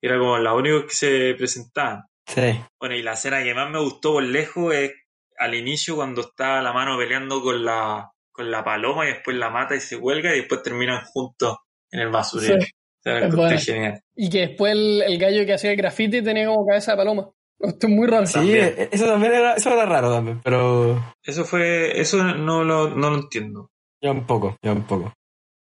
Era 0.03 0.19
como 0.19 0.37
los 0.39 0.59
únicos 0.59 0.85
que 0.87 0.95
se 0.97 1.35
presentaban. 1.39 2.03
Sí. 2.27 2.61
Bueno, 2.79 2.95
y 2.95 3.03
la 3.03 3.13
escena 3.13 3.43
que 3.43 3.55
más 3.55 3.71
me 3.71 3.81
gustó 3.81 4.13
por 4.15 4.23
lejos 4.23 4.75
es 4.75 4.93
al 5.39 5.55
inicio 5.55 5.97
cuando 5.97 6.21
está 6.23 6.63
la 6.63 6.73
mano 6.73 6.97
peleando 6.97 7.43
con 7.43 7.65
la, 7.65 8.11
con 8.31 8.51
la 8.51 8.63
paloma 8.65 9.05
y 9.05 9.09
después 9.13 9.37
la 9.37 9.51
mata 9.51 9.75
y 9.75 9.81
se 9.81 9.97
huelga 9.97 10.33
y 10.35 10.39
después 10.41 10.63
terminan 10.63 11.05
juntos 11.05 11.57
en 11.91 12.01
el 12.01 12.11
basurero. 12.11 12.61
Sí, 12.63 12.69
O 13.01 13.03
sea, 13.03 13.59
genial. 13.59 14.01
y 14.15 14.31
que 14.31 14.39
después 14.47 14.73
el, 14.73 15.03
el 15.03 15.19
gallo 15.19 15.45
que 15.45 15.55
hacía 15.55 15.71
el 15.73 15.77
graffiti 15.77 16.23
tenía 16.23 16.47
como 16.47 16.67
cabeza 16.67 16.93
de 16.93 16.97
paloma. 16.99 17.29
Esto 17.59 17.87
es 17.87 17.93
muy 17.93 18.07
raro. 18.07 18.27
Sí, 18.27 18.35
También. 18.35 18.75
e- 18.79 18.89
eso 18.93 19.07
también 19.07 19.33
era, 19.35 19.55
eso 19.55 19.71
era 19.73 19.87
raro 19.87 20.13
también, 20.13 20.41
pero 20.43 21.15
Eso 21.23 21.45
fue, 21.45 22.01
eso 22.01 22.23
no 22.23 22.63
lo, 22.65 22.91
no 22.91 23.11
lo 23.11 23.17
entiendo. 23.17 23.71
ya 24.01 24.11
un 24.13 24.27
poco, 24.27 24.57
ya 24.63 24.73
un 24.73 24.85
poco. 24.87 25.13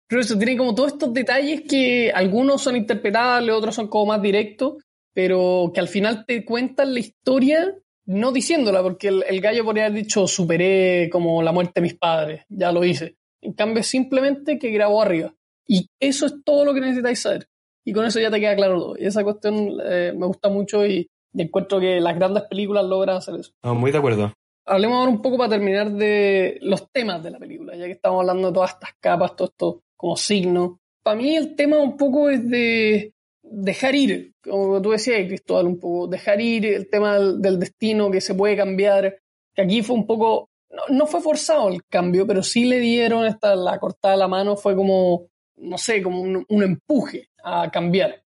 Pero 0.08 0.22
eso 0.22 0.38
tiene 0.38 0.58
como 0.58 0.76
todos 0.76 0.94
estos 0.94 1.14
detalles 1.14 1.62
que 1.68 2.12
algunos 2.14 2.62
son 2.62 2.76
interpretables, 2.76 3.56
otros 3.56 3.74
son 3.76 3.88
como 3.88 4.08
más 4.08 4.22
directos, 4.22 4.76
pero 5.14 5.72
que 5.74 5.80
al 5.80 5.88
final 5.88 6.26
te 6.26 6.44
cuentan 6.44 6.94
la 6.94 7.00
historia 7.00 7.76
no 8.06 8.32
diciéndola, 8.32 8.82
porque 8.82 9.08
el, 9.08 9.24
el 9.28 9.40
gallo 9.40 9.64
podría 9.64 9.86
haber 9.86 10.04
dicho 10.04 10.28
superé 10.28 11.10
como 11.12 11.42
la 11.42 11.52
muerte 11.52 11.74
de 11.76 11.82
mis 11.82 11.96
padres, 11.96 12.44
ya 12.50 12.72
lo 12.72 12.84
hice. 12.84 13.16
En 13.42 13.54
cambio, 13.54 13.84
simplemente 13.84 14.58
que 14.60 14.72
grabó 14.72 15.02
arriba. 15.02 15.34
Y 15.68 15.90
eso 16.00 16.26
es 16.26 16.36
todo 16.44 16.66
lo 16.66 16.74
que 16.74 16.82
necesitáis 16.82 17.22
saber. 17.22 17.48
Y 17.86 17.94
con 17.94 18.06
eso 18.06 18.20
ya 18.20 18.32
te 18.32 18.40
queda 18.40 18.56
claro 18.56 18.80
todo. 18.80 18.96
Y 18.98 19.06
esa 19.06 19.24
cuestión 19.24 19.78
eh, 19.84 20.14
me 20.16 20.26
gusta 20.26 20.50
mucho 20.50 20.86
y, 20.86 21.10
y 21.34 21.42
encuentro 21.42 21.80
que 21.80 22.00
las 22.00 22.16
grandes 22.16 22.44
películas 22.44 22.86
logran 22.86 23.18
hacer 23.18 23.36
eso. 23.36 23.52
No, 23.64 23.76
muy 23.76 23.92
de 23.92 23.98
acuerdo. 23.98 24.34
Hablemos 24.66 24.98
ahora 24.98 25.12
un 25.12 25.22
poco 25.22 25.38
para 25.38 25.50
terminar 25.50 25.92
de 25.92 26.58
los 26.62 26.90
temas 26.92 27.22
de 27.22 27.32
la 27.32 27.40
película, 27.40 27.76
ya 27.76 27.86
que 27.86 27.92
estamos 27.92 28.22
hablando 28.22 28.48
de 28.48 28.54
todas 28.54 28.72
estas 28.72 28.94
capas, 29.02 29.36
todos 29.36 29.52
estos 29.52 29.76
como 29.98 30.16
signos. 30.16 30.78
Para 31.04 31.18
mí 31.18 31.36
el 31.36 31.56
tema 31.56 31.80
un 31.80 31.98
poco 31.98 32.30
es 32.30 32.50
de 32.50 33.14
dejar 33.54 33.96
ir, 33.96 34.34
como 34.44 34.82
tú 34.82 34.92
decías, 34.92 35.28
Cristóbal, 35.28 35.68
un 35.68 35.80
poco, 35.80 36.08
dejar 36.08 36.42
ir 36.42 36.66
el 36.66 36.90
tema 36.90 37.20
del, 37.20 37.60
destino 37.60 38.10
que 38.10 38.22
se 38.22 38.36
puede 38.36 38.58
cambiar, 38.58 39.20
que 39.54 39.62
aquí 39.62 39.82
fue 39.82 39.96
un 39.96 40.08
poco, 40.08 40.50
no, 40.70 40.96
no 40.96 41.08
fue 41.08 41.22
forzado 41.22 41.70
el 41.70 41.84
cambio, 41.86 42.26
pero 42.26 42.42
sí 42.42 42.66
le 42.66 42.80
dieron 42.80 43.26
esta, 43.26 43.56
la 43.56 43.78
cortada 43.80 44.16
de 44.16 44.20
la 44.20 44.28
mano, 44.28 44.56
fue 44.56 44.76
como, 44.76 45.28
no 45.58 45.78
sé, 45.78 46.02
como 46.02 46.22
un, 46.22 46.46
un 46.48 46.64
empuje 46.64 47.30
a 47.44 47.70
cambiar. 47.72 48.24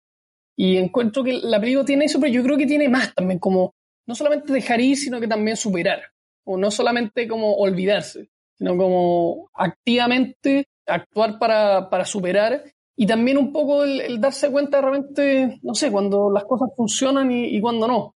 Y 0.56 0.78
encuentro 0.78 1.24
que 1.24 1.34
la 1.34 1.60
película 1.60 1.86
tiene 1.86 2.06
eso, 2.06 2.20
pero 2.20 2.32
yo 2.32 2.44
creo 2.44 2.58
que 2.58 2.66
tiene 2.66 2.90
más 2.90 3.14
también, 3.14 3.40
como 3.40 3.76
no 4.08 4.16
solamente 4.16 4.54
dejar 4.54 4.80
ir, 4.80 4.98
sino 4.98 5.20
que 5.20 5.28
también 5.28 5.58
superar 5.58 6.02
o 6.48 6.58
no 6.58 6.72
solamente 6.72 7.28
como 7.28 7.56
olvidarse, 7.56 8.30
sino 8.58 8.78
como 8.78 9.50
activamente 9.54 10.68
actuar 10.88 11.38
para, 11.38 11.90
para 11.90 12.06
superar 12.06 12.64
y 13.00 13.06
también 13.06 13.38
un 13.38 13.54
poco 13.54 13.84
el, 13.84 14.20
darse 14.20 14.50
cuenta 14.50 14.82
de 14.82 14.84
repente, 14.84 15.60
no 15.62 15.76
sé, 15.76 15.92
cuando 15.92 16.32
las 16.32 16.44
cosas 16.46 16.70
funcionan 16.76 17.32
y, 17.32 17.62
cuando 17.62 17.88
no. 17.88 18.16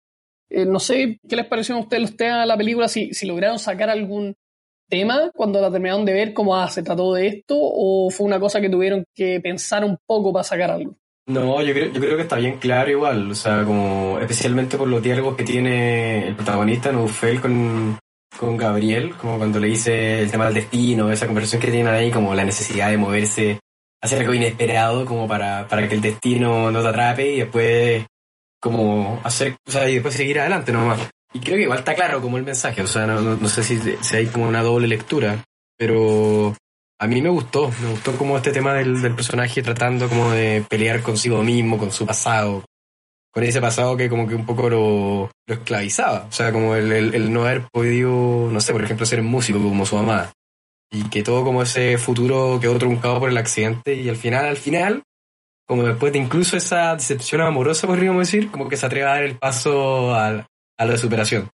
Eh, 0.49 0.65
no 0.65 0.79
sé 0.79 1.19
qué 1.27 1.35
les 1.35 1.45
pareció 1.45 1.75
a 1.75 1.79
ustedes 1.79 2.15
la 2.17 2.57
película, 2.57 2.87
si, 2.87 3.13
si 3.13 3.27
lograron 3.27 3.59
sacar 3.59 3.89
algún 3.89 4.35
tema 4.89 5.31
cuando 5.35 5.59
la 5.61 5.69
terminaron 5.69 6.05
de 6.05 6.13
ver, 6.13 6.33
como, 6.33 6.55
ah, 6.55 6.69
se 6.69 6.81
trató 6.81 7.13
de 7.13 7.27
esto, 7.27 7.55
o 7.59 8.09
fue 8.09 8.25
una 8.25 8.39
cosa 8.39 8.61
que 8.61 8.69
tuvieron 8.69 9.03
que 9.13 9.41
pensar 9.41 9.83
un 9.83 9.97
poco 10.07 10.31
para 10.31 10.43
sacar 10.43 10.71
algo. 10.71 10.95
No, 11.27 11.61
yo 11.61 11.73
creo, 11.73 11.91
yo 11.91 11.99
creo 11.99 12.15
que 12.15 12.23
está 12.23 12.37
bien 12.37 12.57
claro 12.57 12.89
igual, 12.89 13.29
o 13.29 13.35
sea, 13.35 13.63
como 13.65 14.17
especialmente 14.19 14.77
por 14.77 14.87
los 14.87 15.03
diálogos 15.03 15.35
que 15.35 15.43
tiene 15.43 16.29
el 16.29 16.35
protagonista 16.35 16.91
Neufel 16.91 17.41
con, 17.41 17.99
con 18.39 18.57
Gabriel, 18.57 19.13
como 19.15 19.37
cuando 19.37 19.59
le 19.59 19.67
dice 19.67 20.21
el 20.21 20.31
tema 20.31 20.45
del 20.45 20.55
destino, 20.55 21.11
esa 21.11 21.27
conversación 21.27 21.61
que 21.61 21.69
tienen 21.69 21.93
ahí, 21.93 22.09
como 22.09 22.33
la 22.33 22.45
necesidad 22.45 22.89
de 22.89 22.97
moverse, 22.97 23.59
hacer 24.01 24.19
algo 24.19 24.33
inesperado 24.33 25.05
como 25.05 25.27
para, 25.27 25.67
para 25.67 25.87
que 25.87 25.95
el 25.95 26.01
destino 26.01 26.71
no 26.71 26.81
te 26.81 26.87
atrape 26.87 27.31
y 27.33 27.39
después 27.39 28.05
como 28.61 29.21
hacer, 29.23 29.55
o 29.67 29.71
sea, 29.71 29.89
y 29.89 29.95
después 29.95 30.15
seguir 30.15 30.39
adelante 30.39 30.71
nomás. 30.71 30.99
Y 31.33 31.39
creo 31.39 31.57
que 31.57 31.63
igual 31.63 31.79
está 31.79 31.95
claro 31.95 32.21
como 32.21 32.37
el 32.37 32.43
mensaje, 32.43 32.81
o 32.81 32.87
sea, 32.87 33.05
no, 33.05 33.21
no, 33.21 33.47
sé 33.47 33.63
si, 33.63 33.79
si 34.01 34.15
hay 34.15 34.27
como 34.27 34.47
una 34.47 34.63
doble 34.63 34.87
lectura, 34.87 35.43
pero 35.77 36.55
a 36.99 37.07
mí 37.07 37.21
me 37.21 37.29
gustó, 37.29 37.71
me 37.81 37.91
gustó 37.91 38.17
como 38.17 38.37
este 38.37 38.51
tema 38.51 38.73
del, 38.73 39.01
del 39.01 39.15
personaje 39.15 39.61
tratando 39.61 40.09
como 40.09 40.31
de 40.31 40.65
pelear 40.67 41.01
consigo 41.01 41.43
mismo, 41.43 41.77
con 41.77 41.91
su 41.91 42.05
pasado, 42.05 42.65
con 43.31 43.43
ese 43.43 43.61
pasado 43.61 43.95
que 43.95 44.09
como 44.09 44.27
que 44.27 44.35
un 44.35 44.45
poco 44.45 44.69
lo, 44.69 45.31
lo 45.47 45.53
esclavizaba, 45.53 46.25
o 46.27 46.31
sea, 46.31 46.51
como 46.51 46.75
el, 46.75 46.91
el, 46.91 47.13
el 47.13 47.31
no 47.31 47.43
haber 47.43 47.67
podido, 47.71 48.49
no 48.51 48.59
sé, 48.59 48.73
por 48.73 48.83
ejemplo, 48.83 49.05
ser 49.05 49.21
músico 49.21 49.59
como 49.59 49.85
su 49.85 49.97
mamá, 49.97 50.31
y 50.91 51.09
que 51.09 51.23
todo 51.23 51.43
como 51.43 51.61
ese 51.61 51.97
futuro 51.97 52.59
quedó 52.59 52.77
truncado 52.77 53.19
por 53.19 53.29
el 53.29 53.37
accidente, 53.37 53.95
y 53.95 54.09
al 54.09 54.15
final, 54.15 54.45
al 54.45 54.57
final, 54.57 55.03
como 55.67 55.83
después 55.83 56.11
de 56.11 56.19
incluso 56.19 56.57
esa 56.57 56.95
decepción 56.95 57.41
amorosa, 57.41 57.87
podríamos 57.87 58.19
decir, 58.19 58.49
como 58.49 58.67
que 58.67 58.77
se 58.77 58.85
atreve 58.85 59.05
a 59.05 59.09
dar 59.09 59.23
el 59.23 59.37
paso 59.37 60.15
al, 60.15 60.47
a 60.77 60.85
la 60.85 60.97
superación. 60.97 61.49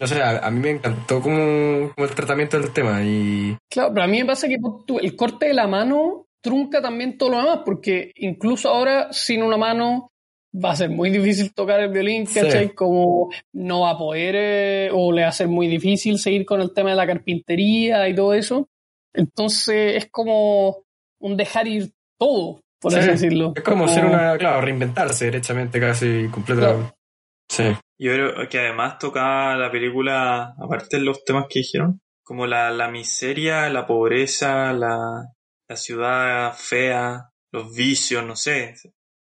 No 0.00 0.06
sé, 0.06 0.22
a, 0.22 0.46
a 0.46 0.50
mí 0.50 0.60
me 0.60 0.70
encantó 0.70 1.20
como, 1.20 1.92
el 1.96 2.14
tratamiento 2.14 2.58
del 2.58 2.72
tema 2.72 3.02
y 3.02 3.56
Claro, 3.68 3.92
pero 3.92 4.04
a 4.04 4.08
mí 4.08 4.20
me 4.20 4.26
pasa 4.26 4.48
que 4.48 4.56
el 5.02 5.16
corte 5.16 5.46
de 5.46 5.54
la 5.54 5.66
mano 5.66 6.26
trunca 6.40 6.80
también 6.80 7.18
todo 7.18 7.30
lo 7.30 7.36
demás, 7.38 7.60
porque 7.64 8.12
incluso 8.16 8.68
ahora 8.70 9.12
sin 9.12 9.42
una 9.42 9.56
mano 9.56 10.09
va 10.52 10.72
a 10.72 10.76
ser 10.76 10.90
muy 10.90 11.10
difícil 11.10 11.52
tocar 11.54 11.80
el 11.80 11.90
violín, 11.90 12.26
Sí. 12.26 12.40
¿cachai? 12.40 12.74
Como 12.74 13.30
no 13.52 13.80
va 13.82 13.90
a 13.90 13.98
poder, 13.98 14.34
eh, 14.36 14.90
o 14.92 15.12
le 15.12 15.22
va 15.22 15.28
a 15.28 15.32
ser 15.32 15.48
muy 15.48 15.68
difícil 15.68 16.18
seguir 16.18 16.44
con 16.44 16.60
el 16.60 16.72
tema 16.74 16.90
de 16.90 16.96
la 16.96 17.06
carpintería 17.06 18.08
y 18.08 18.14
todo 18.14 18.34
eso. 18.34 18.68
Entonces 19.14 19.96
es 19.96 20.10
como 20.10 20.82
un 21.20 21.36
dejar 21.36 21.68
ir 21.68 21.90
todo, 22.18 22.60
por 22.80 22.92
Sí, 22.92 22.98
así 22.98 23.08
decirlo. 23.10 23.52
Es 23.56 23.62
como 23.62 23.86
ser 23.88 24.04
una, 24.04 24.36
claro, 24.38 24.60
reinventarse 24.60 25.26
derechamente 25.26 25.78
casi 25.80 26.28
completamente. 26.30 26.92
Sí. 27.48 27.64
Yo 27.98 28.12
creo 28.14 28.48
que 28.48 28.58
además 28.58 28.98
tocaba 28.98 29.56
la 29.56 29.70
película, 29.70 30.54
aparte 30.58 30.96
de 30.98 31.02
los 31.02 31.24
temas 31.24 31.46
que 31.48 31.58
dijeron, 31.60 32.00
como 32.24 32.46
la, 32.46 32.70
la 32.70 32.88
miseria, 32.88 33.68
la 33.68 33.86
pobreza, 33.86 34.72
la, 34.72 35.26
la 35.68 35.76
ciudad 35.76 36.54
fea, 36.56 37.28
los 37.52 37.74
vicios, 37.74 38.24
no 38.24 38.36
sé. 38.36 38.74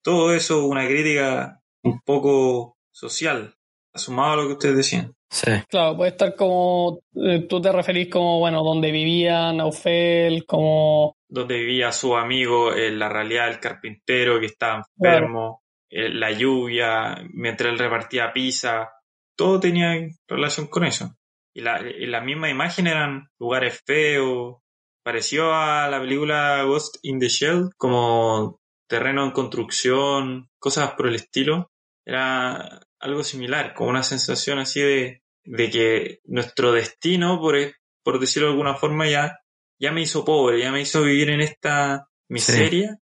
Todo 0.06 0.32
eso, 0.32 0.66
una 0.66 0.86
crítica 0.86 1.60
un 1.82 2.00
poco 2.02 2.76
social, 2.92 3.56
sumado 3.92 4.34
a 4.34 4.36
lo 4.36 4.46
que 4.46 4.52
ustedes 4.52 4.76
decían. 4.76 5.12
Sí. 5.28 5.50
Claro, 5.68 5.96
puede 5.96 6.10
estar 6.10 6.36
como, 6.36 7.00
eh, 7.16 7.44
tú 7.48 7.60
te 7.60 7.72
referís 7.72 8.08
como, 8.08 8.38
bueno, 8.38 8.62
donde 8.62 8.92
vivía 8.92 9.52
Naufel, 9.52 10.46
como 10.46 11.16
Donde 11.28 11.58
vivía 11.58 11.90
su 11.90 12.16
amigo, 12.16 12.72
en 12.72 13.00
la 13.00 13.08
realidad 13.08 13.48
del 13.48 13.58
carpintero 13.58 14.38
que 14.38 14.46
estaba 14.46 14.84
enfermo. 14.96 15.64
eh, 15.90 16.08
la 16.08 16.30
lluvia, 16.30 17.26
mientras 17.34 17.72
él 17.72 17.78
repartía 17.80 18.32
pizza, 18.32 18.88
todo 19.36 19.58
tenía 19.58 20.08
relación 20.28 20.68
con 20.68 20.84
eso. 20.84 21.16
Y 21.52 21.62
la, 21.62 21.80
y 21.80 22.06
la 22.06 22.20
misma 22.20 22.48
imagen 22.48 22.86
eran 22.86 23.26
lugares 23.40 23.82
feos, 23.84 24.58
pareció 25.02 25.52
a 25.52 25.88
la 25.88 25.98
película 25.98 26.62
Ghost 26.62 26.98
in 27.02 27.18
the 27.18 27.28
Shell, 27.28 27.70
como 27.76 28.60
terreno 28.86 29.24
en 29.24 29.32
construcción, 29.32 30.48
cosas 30.58 30.92
por 30.92 31.08
el 31.08 31.14
estilo. 31.14 31.70
Era 32.04 32.80
algo 33.00 33.22
similar, 33.24 33.74
como 33.74 33.90
una 33.90 34.02
sensación 34.02 34.58
así 34.58 34.80
de, 34.80 35.22
de 35.44 35.70
que 35.70 36.20
nuestro 36.24 36.72
destino, 36.72 37.40
por, 37.40 37.56
por 38.02 38.20
decirlo 38.20 38.48
de 38.48 38.52
alguna 38.52 38.74
forma, 38.74 39.08
ya, 39.08 39.40
ya 39.78 39.92
me 39.92 40.02
hizo 40.02 40.24
pobre, 40.24 40.60
ya 40.60 40.72
me 40.72 40.80
hizo 40.80 41.02
vivir 41.02 41.30
en 41.30 41.40
esta 41.40 42.08
miseria, 42.28 42.98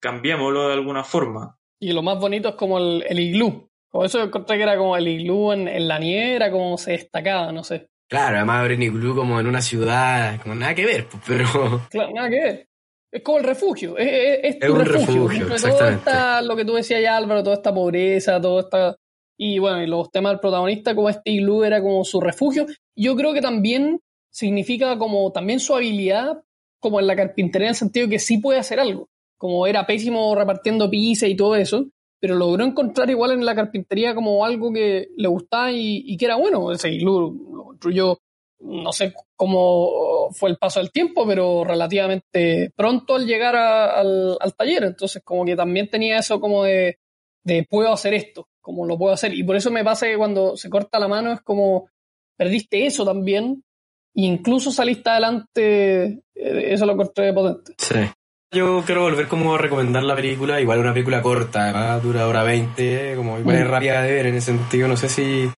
cambiémoslo 0.00 0.68
de 0.68 0.74
alguna 0.74 1.04
forma. 1.04 1.56
Y 1.80 1.92
lo 1.92 2.02
más 2.02 2.18
bonito 2.18 2.50
es 2.50 2.54
como 2.56 2.78
el, 2.78 3.04
el 3.08 3.20
iglú. 3.20 3.70
Como 3.88 4.04
eso 4.04 4.22
encontré 4.22 4.56
que 4.56 4.64
era 4.64 4.76
como 4.76 4.96
el 4.96 5.08
iglú 5.08 5.52
en, 5.52 5.66
en 5.66 5.88
la 5.88 5.98
nieve, 5.98 6.34
era 6.34 6.50
como 6.50 6.76
se 6.76 6.92
destacaba, 6.92 7.52
no 7.52 7.64
sé. 7.64 7.88
Claro, 8.08 8.36
además 8.36 8.60
abrir 8.60 8.82
iglú 8.82 9.14
como 9.14 9.38
en 9.38 9.46
una 9.46 9.60
ciudad, 9.60 10.40
como 10.42 10.54
nada 10.54 10.74
que 10.74 10.86
ver, 10.86 11.06
pues, 11.08 11.22
pero... 11.26 11.86
Claro, 11.90 12.12
nada 12.14 12.28
que 12.28 12.40
ver. 12.40 12.67
Es 13.10 13.22
como 13.22 13.38
el 13.38 13.44
refugio, 13.44 13.96
es, 13.96 14.40
es, 14.42 14.54
es 14.56 14.58
tu 14.58 14.72
un 14.72 14.84
refugio. 14.84 15.28
refugio, 15.28 15.70
todo 15.72 15.88
está 15.88 16.42
lo 16.42 16.54
que 16.54 16.64
tú 16.64 16.74
decías 16.74 17.00
ya, 17.02 17.16
Álvaro, 17.16 17.42
toda 17.42 17.56
esta 17.56 17.74
pobreza, 17.74 18.40
todo 18.40 18.60
esta... 18.60 18.96
Y 19.40 19.58
bueno, 19.60 19.82
y 19.82 19.86
los 19.86 20.10
temas 20.10 20.32
del 20.32 20.40
protagonista, 20.40 20.94
como 20.94 21.08
este 21.08 21.30
iglú 21.30 21.62
era 21.62 21.80
como 21.80 22.04
su 22.04 22.20
refugio. 22.20 22.66
Yo 22.96 23.14
creo 23.16 23.32
que 23.32 23.40
también 23.40 24.00
significa 24.30 24.98
como 24.98 25.30
también 25.32 25.60
su 25.60 25.74
habilidad, 25.74 26.42
como 26.80 26.98
en 27.00 27.06
la 27.06 27.16
carpintería, 27.16 27.68
en 27.68 27.70
el 27.70 27.76
sentido 27.76 28.08
que 28.08 28.18
sí 28.18 28.38
puede 28.38 28.58
hacer 28.58 28.80
algo. 28.80 29.08
Como 29.36 29.66
era 29.66 29.86
pésimo 29.86 30.34
repartiendo 30.34 30.90
pizza 30.90 31.28
y 31.28 31.36
todo 31.36 31.54
eso, 31.54 31.86
pero 32.20 32.34
logró 32.34 32.64
encontrar 32.64 33.08
igual 33.10 33.30
en 33.30 33.46
la 33.46 33.54
carpintería 33.54 34.12
como 34.14 34.44
algo 34.44 34.72
que 34.72 35.08
le 35.16 35.28
gustaba 35.28 35.70
y, 35.70 36.02
y 36.04 36.16
que 36.16 36.24
era 36.24 36.34
bueno. 36.34 36.72
Ese 36.72 36.90
iglú 36.90 37.48
lo 37.54 37.64
construyó, 37.64 38.18
no 38.58 38.92
sé 38.92 39.14
cómo 39.36 40.17
fue 40.32 40.50
el 40.50 40.56
paso 40.58 40.80
del 40.80 40.90
tiempo, 40.92 41.26
pero 41.26 41.64
relativamente 41.64 42.72
pronto 42.76 43.14
al 43.16 43.26
llegar 43.26 43.56
a- 43.56 43.90
al, 43.98 44.36
al 44.40 44.54
taller. 44.54 44.84
Entonces, 44.84 45.22
como 45.24 45.44
que 45.44 45.56
también 45.56 45.88
tenía 45.90 46.18
eso 46.18 46.40
como 46.40 46.64
de, 46.64 46.98
de 47.44 47.66
puedo 47.68 47.92
hacer 47.92 48.14
esto, 48.14 48.48
como 48.60 48.86
lo 48.86 48.96
puedo 48.98 49.12
hacer. 49.14 49.34
Y 49.34 49.42
por 49.44 49.56
eso 49.56 49.70
me 49.70 49.84
pasa 49.84 50.06
que 50.06 50.16
cuando 50.16 50.56
se 50.56 50.70
corta 50.70 50.98
la 50.98 51.08
mano 51.08 51.32
es 51.32 51.40
como 51.42 51.88
perdiste 52.36 52.86
eso 52.86 53.04
también. 53.04 53.64
E 54.14 54.22
incluso 54.22 54.70
saliste 54.72 55.10
adelante, 55.10 56.04
eh, 56.34 56.64
eso 56.72 56.86
lo 56.86 56.92
encontré 56.92 57.32
potente. 57.32 57.74
Sí. 57.78 58.00
Yo 58.50 58.82
quiero 58.86 59.02
volver 59.02 59.28
como 59.28 59.54
a 59.54 59.58
recomendar 59.58 60.02
la 60.02 60.16
película, 60.16 60.58
igual 60.60 60.78
una 60.78 60.94
película 60.94 61.20
corta, 61.20 61.64
además 61.64 62.02
dura 62.02 62.26
hora 62.26 62.42
20, 62.44 63.14
como 63.16 63.38
igual 63.38 63.56
es 63.56 63.64
Mm. 63.66 63.70
rápida 63.70 64.02
de 64.02 64.12
ver 64.12 64.26
en 64.26 64.36
ese 64.36 64.52
sentido, 64.52 64.88
no 64.88 64.96
sé 64.96 65.10
si, 65.10 65.50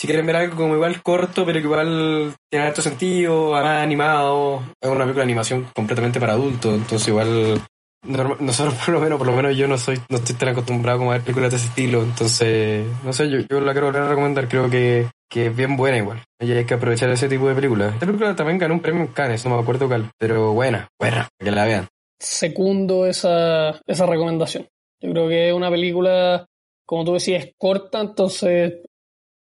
si 0.00 0.06
quieren 0.06 0.24
ver 0.24 0.36
algo 0.36 0.56
como 0.56 0.74
igual 0.74 1.02
corto, 1.02 1.44
pero 1.44 1.60
que 1.60 1.66
igual 1.66 2.32
tiene 2.50 2.66
alto 2.66 2.80
sentido, 2.80 3.54
además 3.54 3.82
animado, 3.82 4.62
es 4.80 4.88
una 4.88 5.00
película 5.00 5.16
de 5.16 5.30
animación 5.30 5.66
completamente 5.74 6.18
para 6.18 6.32
adultos, 6.32 6.74
entonces 6.74 7.06
igual 7.08 7.60
nosotros 8.08 8.74
por 8.86 8.94
lo 8.94 9.00
menos, 9.00 9.18
por 9.18 9.26
lo 9.26 9.36
menos 9.36 9.54
yo 9.58 9.68
no 9.68 9.76
soy, 9.76 10.00
no 10.08 10.16
estoy 10.16 10.36
tan 10.36 10.48
acostumbrado 10.48 11.02
a 11.02 11.12
ver 11.12 11.20
películas 11.20 11.50
de 11.50 11.58
ese 11.58 11.66
estilo, 11.66 12.02
entonces, 12.02 12.86
no 13.04 13.12
sé, 13.12 13.28
yo, 13.28 13.40
yo 13.40 13.60
la 13.60 13.72
quiero 13.72 13.92
recomendar, 13.92 14.48
creo 14.48 14.70
que, 14.70 15.06
que 15.28 15.48
es 15.48 15.54
bien 15.54 15.76
buena 15.76 15.98
igual, 15.98 16.22
hay 16.38 16.64
que 16.64 16.74
aprovechar 16.74 17.10
ese 17.10 17.28
tipo 17.28 17.46
de 17.46 17.54
películas. 17.54 17.92
Esta 17.92 18.06
película 18.06 18.34
también 18.34 18.56
ganó 18.56 18.72
un 18.72 18.80
premio 18.80 19.02
en 19.02 19.08
Cannes, 19.08 19.44
no 19.44 19.54
me 19.54 19.60
acuerdo 19.60 19.86
cuál, 19.86 20.10
pero 20.16 20.54
buena, 20.54 20.88
buena, 20.98 21.28
que 21.38 21.50
la 21.50 21.66
vean. 21.66 21.88
Secundo 22.18 23.04
esa, 23.04 23.78
esa 23.86 24.06
recomendación. 24.06 24.66
Yo 25.02 25.10
creo 25.10 25.28
que 25.28 25.48
es 25.50 25.54
una 25.54 25.70
película, 25.70 26.46
como 26.86 27.04
tú 27.04 27.12
decías, 27.12 27.48
corta, 27.58 28.00
entonces 28.00 28.80